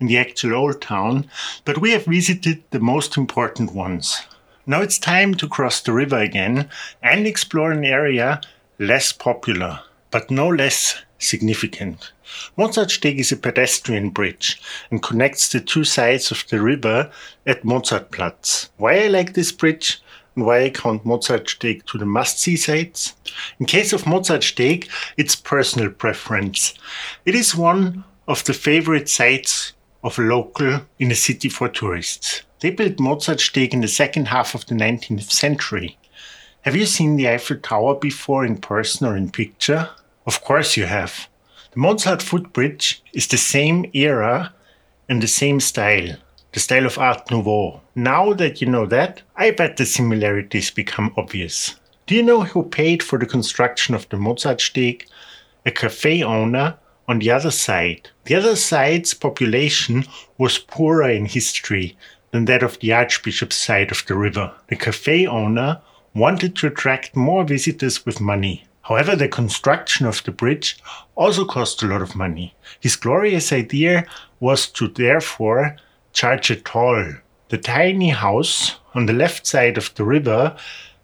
in 0.00 0.06
the 0.06 0.18
actual 0.18 0.54
old 0.54 0.82
town, 0.82 1.30
but 1.64 1.78
we 1.78 1.92
have 1.92 2.04
visited 2.04 2.62
the 2.70 2.80
most 2.80 3.16
important 3.16 3.72
ones. 3.72 4.20
Now 4.66 4.82
it's 4.82 4.98
time 4.98 5.34
to 5.36 5.48
cross 5.48 5.80
the 5.80 5.92
river 5.92 6.18
again 6.18 6.68
and 7.02 7.26
explore 7.26 7.72
an 7.72 7.84
area 7.84 8.40
less 8.78 9.12
popular, 9.12 9.80
but 10.10 10.30
no 10.30 10.48
less 10.48 11.02
significant. 11.20 12.12
Mozartsteg 12.56 13.18
is 13.18 13.32
a 13.32 13.36
pedestrian 13.36 14.10
bridge 14.10 14.60
and 14.90 15.02
connects 15.02 15.48
the 15.48 15.60
two 15.60 15.84
sides 15.84 16.30
of 16.30 16.44
the 16.48 16.60
river 16.60 17.10
at 17.46 17.62
Mozartplatz. 17.62 18.70
Why 18.76 19.04
I 19.04 19.08
like 19.08 19.34
this 19.34 19.52
bridge 19.52 20.00
and 20.34 20.46
why 20.46 20.64
I 20.64 20.70
count 20.70 21.04
Mozartsteg 21.04 21.84
to 21.86 21.98
the 21.98 22.06
must-see 22.06 22.56
sites? 22.56 23.14
In 23.58 23.66
case 23.66 23.92
of 23.92 24.04
Mozartsteg, 24.04 24.88
it's 25.16 25.36
personal 25.36 25.90
preference. 25.90 26.74
It 27.24 27.34
is 27.34 27.54
one 27.54 28.04
of 28.26 28.44
the 28.44 28.54
favorite 28.54 29.08
sites 29.08 29.72
of 30.02 30.18
a 30.18 30.22
local 30.22 30.80
in 30.98 31.10
a 31.10 31.16
city 31.16 31.48
for 31.48 31.68
tourists. 31.68 32.42
They 32.60 32.70
built 32.70 32.96
Mozartsteg 32.96 33.72
in 33.72 33.80
the 33.80 33.88
second 33.88 34.28
half 34.28 34.54
of 34.54 34.66
the 34.66 34.74
19th 34.74 35.30
century. 35.30 35.98
Have 36.62 36.76
you 36.76 36.86
seen 36.86 37.16
the 37.16 37.28
Eiffel 37.28 37.56
Tower 37.56 37.94
before 37.94 38.44
in 38.44 38.58
person 38.58 39.06
or 39.06 39.16
in 39.16 39.30
picture? 39.30 39.88
Of 40.30 40.44
course 40.44 40.76
you 40.76 40.86
have. 40.86 41.28
The 41.72 41.80
Mozart 41.80 42.22
footbridge 42.22 43.02
is 43.12 43.26
the 43.26 43.36
same 43.36 43.90
era 43.92 44.54
and 45.08 45.20
the 45.20 45.26
same 45.26 45.58
style, 45.58 46.18
the 46.52 46.60
style 46.60 46.86
of 46.86 46.98
Art 46.98 47.28
Nouveau. 47.32 47.80
Now 47.96 48.32
that 48.34 48.60
you 48.60 48.68
know 48.68 48.86
that, 48.86 49.22
I 49.34 49.50
bet 49.50 49.76
the 49.76 49.84
similarities 49.84 50.70
become 50.70 51.12
obvious. 51.16 51.74
Do 52.06 52.14
you 52.14 52.22
know 52.22 52.42
who 52.42 52.62
paid 52.62 53.02
for 53.02 53.18
the 53.18 53.26
construction 53.26 53.92
of 53.92 54.08
the 54.08 54.18
Mozartsteg? 54.18 55.02
A 55.66 55.72
cafe 55.72 56.22
owner 56.22 56.78
on 57.08 57.18
the 57.18 57.32
other 57.32 57.50
side. 57.50 58.10
The 58.26 58.36
other 58.36 58.54
side's 58.54 59.14
population 59.14 60.04
was 60.38 60.58
poorer 60.58 61.10
in 61.10 61.26
history 61.26 61.96
than 62.30 62.44
that 62.44 62.62
of 62.62 62.78
the 62.78 62.92
Archbishop's 62.92 63.56
side 63.56 63.90
of 63.90 64.06
the 64.06 64.14
river. 64.14 64.52
The 64.68 64.76
cafe 64.76 65.26
owner 65.26 65.80
wanted 66.14 66.54
to 66.54 66.68
attract 66.68 67.16
more 67.16 67.42
visitors 67.42 68.06
with 68.06 68.20
money. 68.20 68.64
However, 68.90 69.14
the 69.14 69.28
construction 69.28 70.04
of 70.04 70.20
the 70.24 70.32
bridge 70.32 70.76
also 71.14 71.44
cost 71.44 71.80
a 71.80 71.86
lot 71.86 72.02
of 72.02 72.16
money. 72.16 72.56
His 72.80 72.96
glorious 72.96 73.52
idea 73.52 74.04
was 74.40 74.66
to 74.70 74.88
therefore 74.88 75.76
charge 76.12 76.50
a 76.50 76.56
toll. 76.56 77.04
The 77.50 77.58
tiny 77.58 78.08
house 78.08 78.80
on 78.92 79.06
the 79.06 79.12
left 79.12 79.46
side 79.46 79.78
of 79.78 79.94
the 79.94 80.02
river 80.02 80.56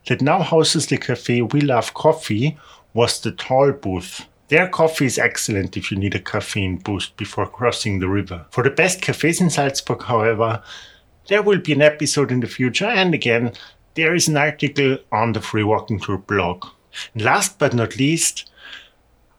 that 0.08 0.20
now 0.20 0.42
houses 0.42 0.88
the 0.88 0.96
cafe 0.96 1.42
We 1.42 1.60
Love 1.60 1.94
Coffee 1.94 2.58
was 2.92 3.20
the 3.20 3.30
toll 3.30 3.70
booth. 3.70 4.26
Their 4.48 4.68
coffee 4.68 5.06
is 5.06 5.16
excellent 5.16 5.76
if 5.76 5.92
you 5.92 5.96
need 5.96 6.16
a 6.16 6.20
caffeine 6.20 6.78
boost 6.78 7.16
before 7.16 7.46
crossing 7.46 8.00
the 8.00 8.08
river. 8.08 8.46
For 8.50 8.64
the 8.64 8.70
best 8.70 9.00
cafes 9.00 9.40
in 9.40 9.48
Salzburg, 9.48 10.02
however, 10.02 10.60
there 11.28 11.42
will 11.44 11.58
be 11.58 11.74
an 11.74 11.82
episode 11.82 12.32
in 12.32 12.40
the 12.40 12.48
future, 12.48 12.86
and 12.86 13.14
again, 13.14 13.52
there 13.94 14.12
is 14.12 14.26
an 14.26 14.36
article 14.36 14.98
on 15.12 15.34
the 15.34 15.40
Free 15.40 15.62
Walking 15.62 16.00
Tour 16.00 16.18
blog. 16.18 16.66
And 17.14 17.22
last 17.22 17.58
but 17.58 17.74
not 17.74 17.96
least, 17.96 18.50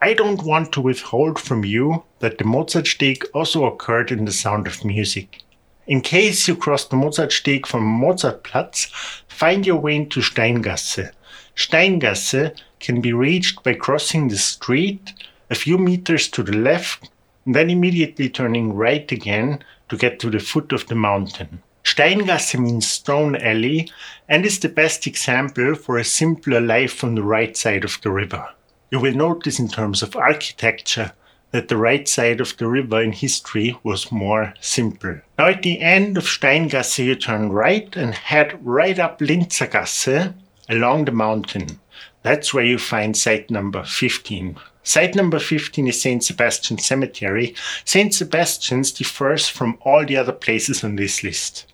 I 0.01 0.13
don't 0.13 0.43
want 0.43 0.71
to 0.73 0.81
withhold 0.81 1.39
from 1.39 1.65
you 1.65 2.03
that 2.19 2.37
the 2.37 2.43
Mozartsteg 2.43 3.25
also 3.33 3.65
occurred 3.65 4.11
in 4.11 4.25
the 4.25 4.31
sound 4.31 4.67
of 4.67 4.85
music. 4.85 5.41
In 5.87 6.01
case 6.01 6.47
you 6.47 6.55
cross 6.55 6.85
the 6.85 6.97
Mozartsteg 6.97 7.65
from 7.65 7.83
Mozartplatz, 7.83 8.89
find 9.27 9.65
your 9.65 9.77
way 9.77 9.95
into 9.95 10.21
Steingasse. 10.21 11.11
Steingasse 11.55 12.53
can 12.79 13.01
be 13.01 13.13
reached 13.13 13.63
by 13.63 13.73
crossing 13.73 14.27
the 14.27 14.37
street 14.37 15.13
a 15.49 15.55
few 15.55 15.77
meters 15.77 16.27
to 16.27 16.43
the 16.43 16.55
left 16.55 17.09
and 17.45 17.55
then 17.55 17.69
immediately 17.69 18.29
turning 18.29 18.73
right 18.73 19.11
again 19.11 19.63
to 19.89 19.97
get 19.97 20.19
to 20.19 20.29
the 20.29 20.39
foot 20.39 20.73
of 20.73 20.85
the 20.87 20.95
mountain. 20.95 21.63
Steingasse 21.97 22.59
means 22.59 22.87
stone 22.87 23.35
alley 23.37 23.89
and 24.29 24.45
is 24.45 24.59
the 24.59 24.69
best 24.69 25.07
example 25.07 25.73
for 25.73 25.97
a 25.97 26.03
simpler 26.03 26.61
life 26.61 27.03
on 27.03 27.15
the 27.15 27.23
right 27.23 27.57
side 27.57 27.83
of 27.83 27.99
the 28.03 28.11
river. 28.11 28.49
You 28.91 28.99
will 28.99 29.15
notice 29.15 29.57
in 29.57 29.67
terms 29.67 30.03
of 30.03 30.15
architecture 30.15 31.13
that 31.49 31.69
the 31.69 31.77
right 31.77 32.07
side 32.07 32.39
of 32.39 32.55
the 32.57 32.67
river 32.67 33.01
in 33.01 33.13
history 33.13 33.79
was 33.81 34.11
more 34.11 34.53
simple. 34.59 35.21
Now 35.39 35.47
at 35.47 35.63
the 35.63 35.81
end 35.81 36.17
of 36.17 36.25
Steingasse 36.25 37.03
you 37.03 37.15
turn 37.15 37.51
right 37.51 37.95
and 37.95 38.13
head 38.13 38.59
right 38.63 38.99
up 38.99 39.17
Linzergasse 39.17 40.35
along 40.69 41.05
the 41.05 41.11
mountain. 41.11 41.79
That's 42.21 42.53
where 42.53 42.63
you 42.63 42.77
find 42.77 43.17
site 43.17 43.49
number 43.49 43.83
15. 43.83 44.55
Site 44.83 45.15
number 45.15 45.39
15 45.39 45.87
is 45.87 45.99
St. 45.99 46.23
Sebastian 46.23 46.77
Cemetery. 46.77 47.55
St. 47.85 48.13
Sebastian's 48.13 48.91
differs 48.91 49.49
from 49.49 49.79
all 49.81 50.05
the 50.05 50.17
other 50.17 50.31
places 50.31 50.83
on 50.83 50.95
this 50.95 51.23
list. 51.23 51.65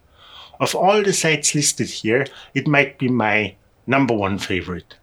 Of 0.59 0.75
all 0.75 1.01
the 1.03 1.13
sites 1.13 1.55
listed 1.55 1.89
here, 1.89 2.27
it 2.53 2.67
might 2.67 2.97
be 2.97 3.07
my 3.07 3.55
number 3.87 4.13
one 4.13 4.37
favorite. 4.37 4.95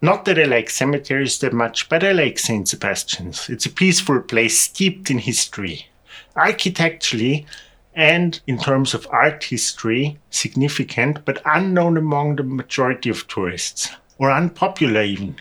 Not 0.00 0.24
that 0.24 0.38
I 0.38 0.44
like 0.44 0.70
cemeteries 0.70 1.38
that 1.38 1.52
much, 1.52 1.88
but 1.88 2.04
I 2.04 2.12
like 2.12 2.38
St. 2.38 2.68
Sebastian's. 2.68 3.48
It's 3.48 3.66
a 3.66 3.70
peaceful 3.70 4.20
place 4.20 4.58
steeped 4.58 5.10
in 5.10 5.18
history. 5.18 5.88
Architecturally, 6.36 7.46
and 7.94 8.40
in 8.46 8.58
terms 8.58 8.92
of 8.92 9.06
art 9.10 9.44
history, 9.44 10.18
significant 10.30 11.24
but 11.24 11.40
unknown 11.44 11.96
among 11.96 12.36
the 12.36 12.42
majority 12.42 13.08
of 13.08 13.26
tourists, 13.28 13.88
or 14.18 14.30
unpopular 14.30 15.02
even 15.02 15.36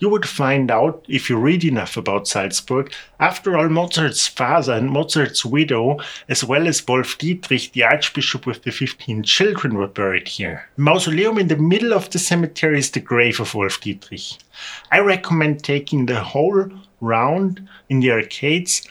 you 0.00 0.08
would 0.08 0.26
find 0.26 0.70
out 0.70 1.04
if 1.08 1.30
you 1.30 1.36
read 1.36 1.62
enough 1.62 1.96
about 1.96 2.26
Salzburg. 2.26 2.92
After 3.20 3.56
all, 3.56 3.68
Mozart's 3.68 4.26
father 4.26 4.72
and 4.72 4.90
Mozart's 4.90 5.44
widow, 5.44 6.00
as 6.28 6.42
well 6.42 6.66
as 6.66 6.86
Wolf 6.88 7.18
Dietrich, 7.18 7.72
the 7.72 7.84
archbishop 7.84 8.46
with 8.46 8.62
the 8.62 8.72
15 8.72 9.22
children, 9.22 9.74
were 9.74 9.86
buried 9.86 10.26
here. 10.26 10.68
The 10.76 10.82
mausoleum 10.82 11.38
in 11.38 11.48
the 11.48 11.56
middle 11.56 11.92
of 11.92 12.08
the 12.10 12.18
cemetery 12.18 12.78
is 12.78 12.90
the 12.90 13.00
grave 13.00 13.40
of 13.40 13.54
Wolf 13.54 13.78
Dietrich. 13.80 14.38
I 14.90 15.00
recommend 15.00 15.62
taking 15.62 16.06
the 16.06 16.20
whole 16.20 16.70
round 17.02 17.68
in 17.90 18.00
the 18.00 18.10
arcades 18.10 18.88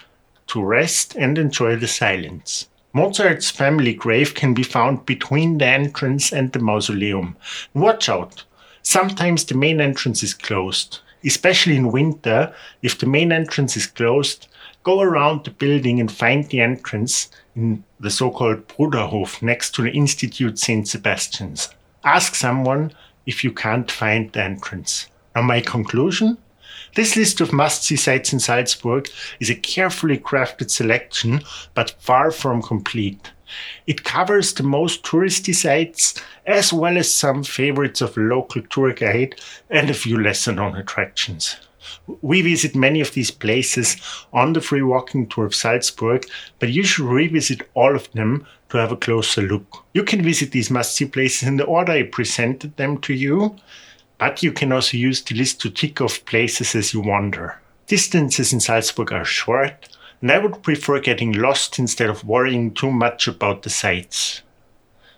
to 0.48 0.64
rest 0.64 1.16
and 1.16 1.38
enjoy 1.38 1.76
the 1.76 1.88
silence. 1.88 2.70
Mozart's 2.94 3.52
family 3.52 3.94
grave 3.94 4.34
can 4.34 4.54
be 4.54 4.64
found 4.64 5.06
between 5.06 5.58
the 5.58 5.66
entrance 5.66 6.32
and 6.32 6.52
the 6.52 6.60
mausoleum. 6.60 7.36
Watch 7.74 8.10
out! 8.10 8.44
Sometimes 8.82 9.46
the 9.46 9.56
main 9.56 9.82
entrance 9.82 10.24
is 10.24 10.34
closed, 10.34 11.00
especially 11.24 11.76
in 11.76 11.92
winter. 11.92 12.54
If 12.82 12.98
the 12.98 13.06
main 13.06 13.32
entrance 13.32 13.76
is 13.78 13.88
closed, 13.88 14.48
go 14.84 15.02
around 15.02 15.44
the 15.46 15.52
building 15.52 16.00
and 16.00 16.12
find 16.12 16.48
the 16.50 16.62
entrance 16.62 17.30
in 17.56 17.84
the 18.00 18.10
so 18.10 18.32
called 18.32 18.68
Bruderhof 18.68 19.42
next 19.42 19.76
to 19.76 19.84
the 19.84 19.92
Institute 19.92 20.58
St. 20.58 20.88
Sebastian's. 20.88 21.70
Ask 22.04 22.36
someone 22.36 22.94
if 23.26 23.44
you 23.44 23.52
can't 23.52 23.92
find 23.92 24.32
the 24.32 24.44
entrance. 24.44 25.08
Now, 25.36 25.42
my 25.42 25.62
conclusion 25.62 26.38
this 26.96 27.16
list 27.16 27.40
of 27.42 27.54
must 27.54 27.84
see 27.84 27.96
sites 27.96 28.34
in 28.34 28.40
Salzburg 28.40 29.10
is 29.40 29.50
a 29.50 29.56
carefully 29.56 30.18
crafted 30.18 30.70
selection, 30.72 31.42
but 31.74 31.96
far 32.00 32.32
from 32.32 32.62
complete. 32.62 33.32
It 33.88 34.04
covers 34.04 34.54
the 34.54 34.64
most 34.64 35.04
touristy 35.04 35.54
sites 35.54 36.22
as 36.46 36.74
well 36.74 36.98
as 36.98 37.14
some 37.14 37.44
favorites 37.44 38.02
of 38.02 38.18
local 38.18 38.62
tour 38.64 38.94
guide 38.94 39.40
and 39.70 39.90
a 39.90 39.94
few 39.94 40.20
lesser 40.20 40.52
known 40.52 40.76
attractions. 40.76 41.58
We 42.22 42.42
visit 42.42 42.76
many 42.76 43.02
of 43.02 43.14
these 43.14 43.32
places 43.32 43.98
on 44.34 44.54
the 44.54 44.62
free 44.62 44.82
walking 44.82 45.28
tour 45.28 45.46
of 45.46 45.56
Salzburg, 45.56 46.26
but 46.60 46.70
you 46.70 46.84
should 46.84 47.06
revisit 47.06 47.70
all 47.74 47.96
of 47.96 48.12
them 48.12 48.46
to 48.70 48.78
have 48.78 48.92
a 48.92 48.98
closer 48.98 49.42
look. 49.42 49.86
You 49.94 50.04
can 50.04 50.22
visit 50.22 50.52
these 50.52 50.70
must 50.70 50.96
see 50.96 51.06
places 51.06 51.48
in 51.48 51.58
the 51.58 51.66
order 51.66 51.94
I 51.94 52.04
presented 52.04 52.78
them 52.78 53.00
to 53.02 53.14
you, 53.14 53.56
but 54.18 54.44
you 54.44 54.52
can 54.52 54.72
also 54.72 54.98
use 54.98 55.22
the 55.22 55.36
list 55.36 55.62
to 55.62 55.70
tick 55.70 56.02
off 56.02 56.26
places 56.26 56.76
as 56.76 56.94
you 56.94 57.02
wander. 57.02 57.60
Distances 57.88 58.54
in 58.54 58.60
Salzburg 58.60 59.12
are 59.14 59.26
short, 59.26 59.90
and 60.22 60.32
I 60.32 60.40
would 60.40 60.64
prefer 60.64 61.00
getting 61.00 61.32
lost 61.32 61.80
instead 61.80 62.10
of 62.10 62.24
worrying 62.24 62.74
too 62.74 62.92
much 62.92 63.28
about 63.28 63.64
the 63.64 63.70
sights. 63.70 64.42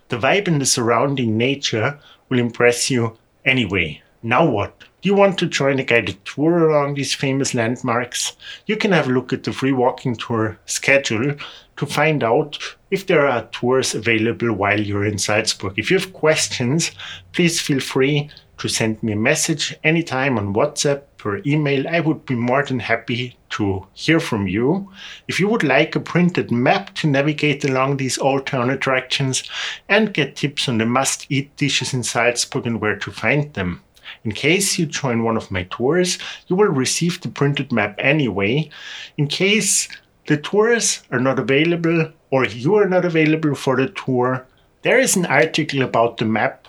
The 0.09 0.17
vibe 0.17 0.47
and 0.47 0.61
the 0.61 0.65
surrounding 0.65 1.37
nature 1.37 1.99
will 2.29 2.39
impress 2.39 2.89
you 2.89 3.17
anyway. 3.45 4.01
Now 4.23 4.45
what? 4.45 4.79
Do 5.01 5.09
you 5.09 5.15
want 5.15 5.39
to 5.39 5.47
join 5.47 5.79
a 5.79 5.83
guided 5.83 6.23
tour 6.25 6.69
along 6.69 6.93
these 6.93 7.15
famous 7.15 7.55
landmarks? 7.55 8.35
You 8.67 8.77
can 8.77 8.91
have 8.91 9.07
a 9.07 9.11
look 9.11 9.33
at 9.33 9.43
the 9.43 9.51
free 9.51 9.71
walking 9.71 10.15
tour 10.15 10.59
schedule 10.65 11.35
to 11.77 11.85
find 11.87 12.23
out 12.23 12.59
if 12.91 13.07
there 13.07 13.27
are 13.27 13.47
tours 13.47 13.95
available 13.95 14.53
while 14.53 14.79
you're 14.79 15.05
in 15.05 15.17
Salzburg. 15.17 15.79
If 15.79 15.89
you 15.89 15.97
have 15.97 16.13
questions, 16.13 16.91
please 17.31 17.59
feel 17.59 17.79
free 17.79 18.29
to 18.59 18.67
send 18.67 19.01
me 19.01 19.13
a 19.13 19.15
message 19.15 19.75
anytime 19.83 20.37
on 20.37 20.53
WhatsApp 20.53 21.01
or 21.25 21.41
email. 21.45 21.87
I 21.87 21.99
would 21.99 22.25
be 22.25 22.35
more 22.35 22.63
than 22.63 22.79
happy 22.79 23.37
to 23.51 23.85
hear 23.93 24.19
from 24.19 24.47
you. 24.47 24.91
If 25.27 25.39
you 25.39 25.47
would 25.49 25.63
like 25.63 25.95
a 25.95 25.99
printed 25.99 26.51
map 26.51 26.95
to 26.95 27.07
navigate 27.07 27.63
along 27.63 27.97
these 27.97 28.17
old 28.17 28.47
town 28.47 28.69
attractions 28.69 29.43
and 29.89 30.13
get 30.13 30.35
tips 30.35 30.67
on 30.69 30.77
the 30.77 30.85
must 30.85 31.27
eat 31.29 31.55
dishes 31.57 31.93
in 31.93 32.03
Salzburg 32.03 32.65
and 32.65 32.81
where 32.81 32.97
to 32.97 33.11
find 33.11 33.53
them. 33.53 33.81
In 34.23 34.33
case 34.33 34.77
you 34.77 34.85
join 34.85 35.23
one 35.23 35.37
of 35.37 35.51
my 35.51 35.63
tours, 35.71 36.17
you 36.47 36.55
will 36.55 36.67
receive 36.67 37.21
the 37.21 37.29
printed 37.29 37.71
map 37.71 37.95
anyway. 37.97 38.69
In 39.17 39.27
case 39.27 39.87
the 40.27 40.37
tours 40.37 41.03
are 41.11 41.19
not 41.19 41.39
available 41.39 42.11
or 42.29 42.45
you 42.45 42.75
are 42.75 42.87
not 42.87 43.05
available 43.05 43.55
for 43.55 43.75
the 43.77 43.87
tour, 43.89 44.45
there 44.83 44.99
is 44.99 45.15
an 45.15 45.25
article 45.25 45.81
about 45.81 46.17
the 46.17 46.25
map 46.25 46.60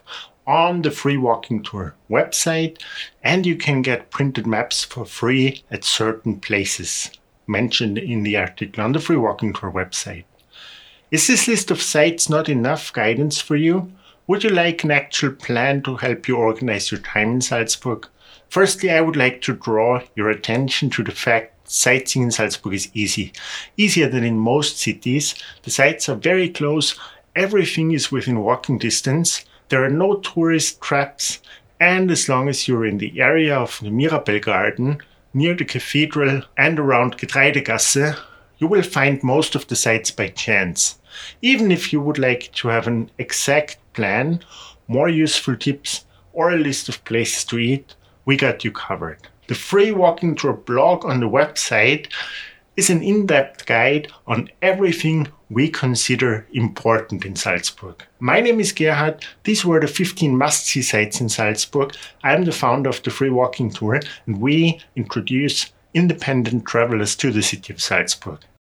on 0.46 0.82
the 0.82 0.90
Free 0.90 1.16
Walking 1.16 1.62
Tour 1.62 1.94
website, 2.10 2.80
and 3.22 3.46
you 3.46 3.56
can 3.56 3.82
get 3.82 4.10
printed 4.10 4.46
maps 4.46 4.84
for 4.84 5.04
free 5.04 5.62
at 5.70 5.84
certain 5.84 6.40
places 6.40 7.10
mentioned 7.46 7.98
in 7.98 8.22
the 8.22 8.36
article 8.36 8.82
on 8.82 8.92
the 8.92 9.00
Free 9.00 9.16
Walking 9.16 9.52
Tour 9.52 9.70
website. 9.70 10.24
Is 11.10 11.26
this 11.26 11.46
list 11.46 11.70
of 11.70 11.82
sites 11.82 12.28
not 12.28 12.48
enough 12.48 12.92
guidance 12.92 13.40
for 13.40 13.56
you? 13.56 13.92
Would 14.26 14.44
you 14.44 14.50
like 14.50 14.84
an 14.84 14.90
actual 14.90 15.32
plan 15.32 15.82
to 15.82 15.96
help 15.96 16.28
you 16.28 16.36
organize 16.36 16.90
your 16.90 17.00
time 17.00 17.32
in 17.32 17.40
Salzburg? 17.40 18.08
Firstly, 18.48 18.90
I 18.90 19.00
would 19.00 19.16
like 19.16 19.42
to 19.42 19.54
draw 19.54 20.02
your 20.14 20.30
attention 20.30 20.90
to 20.90 21.02
the 21.02 21.12
fact 21.12 21.70
sightseeing 21.70 22.24
in 22.24 22.30
Salzburg 22.30 22.74
is 22.74 22.90
easy. 22.94 23.32
Easier 23.76 24.08
than 24.08 24.24
in 24.24 24.38
most 24.38 24.78
cities. 24.78 25.34
The 25.62 25.70
sites 25.70 26.08
are 26.08 26.16
very 26.16 26.48
close, 26.48 26.98
everything 27.34 27.92
is 27.92 28.12
within 28.12 28.40
walking 28.40 28.78
distance, 28.78 29.44
there 29.68 29.84
are 29.84 29.90
no 29.90 30.16
tourist 30.16 30.80
traps, 30.80 31.40
and 31.80 32.10
as 32.10 32.28
long 32.28 32.48
as 32.48 32.68
you're 32.68 32.86
in 32.86 32.98
the 32.98 33.20
area 33.20 33.56
of 33.56 33.78
the 33.80 33.90
Mirabell 33.90 34.40
Garden, 34.40 34.98
near 35.34 35.54
the 35.54 35.64
cathedral, 35.64 36.42
and 36.56 36.78
around 36.78 37.18
Getreidegasse, 37.18 38.18
you 38.58 38.66
will 38.66 38.82
find 38.82 39.22
most 39.22 39.54
of 39.54 39.66
the 39.66 39.76
sites 39.76 40.10
by 40.10 40.28
chance. 40.28 40.98
Even 41.40 41.72
if 41.72 41.92
you 41.92 42.00
would 42.00 42.18
like 42.18 42.52
to 42.52 42.68
have 42.68 42.86
an 42.86 43.10
exact 43.18 43.78
plan, 43.92 44.40
more 44.88 45.08
useful 45.08 45.56
tips, 45.56 46.04
or 46.32 46.50
a 46.50 46.56
list 46.56 46.88
of 46.88 47.04
places 47.04 47.44
to 47.44 47.58
eat, 47.58 47.94
we 48.24 48.36
got 48.36 48.64
you 48.64 48.70
covered. 48.70 49.18
The 49.48 49.54
free 49.54 49.90
walking 49.90 50.36
tour 50.36 50.52
blog 50.52 51.04
on 51.04 51.20
the 51.20 51.28
website 51.28 52.10
is 52.76 52.88
an 52.88 53.02
in 53.02 53.26
depth 53.26 53.66
guide 53.66 54.08
on 54.26 54.48
everything 54.62 55.28
we 55.52 55.68
consider 55.68 56.46
important 56.52 57.26
in 57.26 57.36
Salzburg. 57.36 58.02
My 58.20 58.40
name 58.40 58.58
is 58.58 58.72
Gerhard. 58.72 59.24
These 59.44 59.66
were 59.66 59.80
the 59.80 59.86
15 59.86 60.36
must 60.36 60.64
see 60.64 60.80
sites 60.80 61.20
in 61.20 61.28
Salzburg. 61.28 61.94
I'm 62.22 62.44
the 62.44 62.52
founder 62.52 62.88
of 62.88 63.02
the 63.02 63.10
Free 63.10 63.28
Walking 63.28 63.70
Tour, 63.70 64.00
and 64.26 64.40
we 64.40 64.80
introduce 64.96 65.70
independent 65.92 66.64
travelers 66.64 67.14
to 67.16 67.30
the 67.30 67.42
city 67.42 67.70
of 67.72 67.82
Salzburg. 67.82 68.38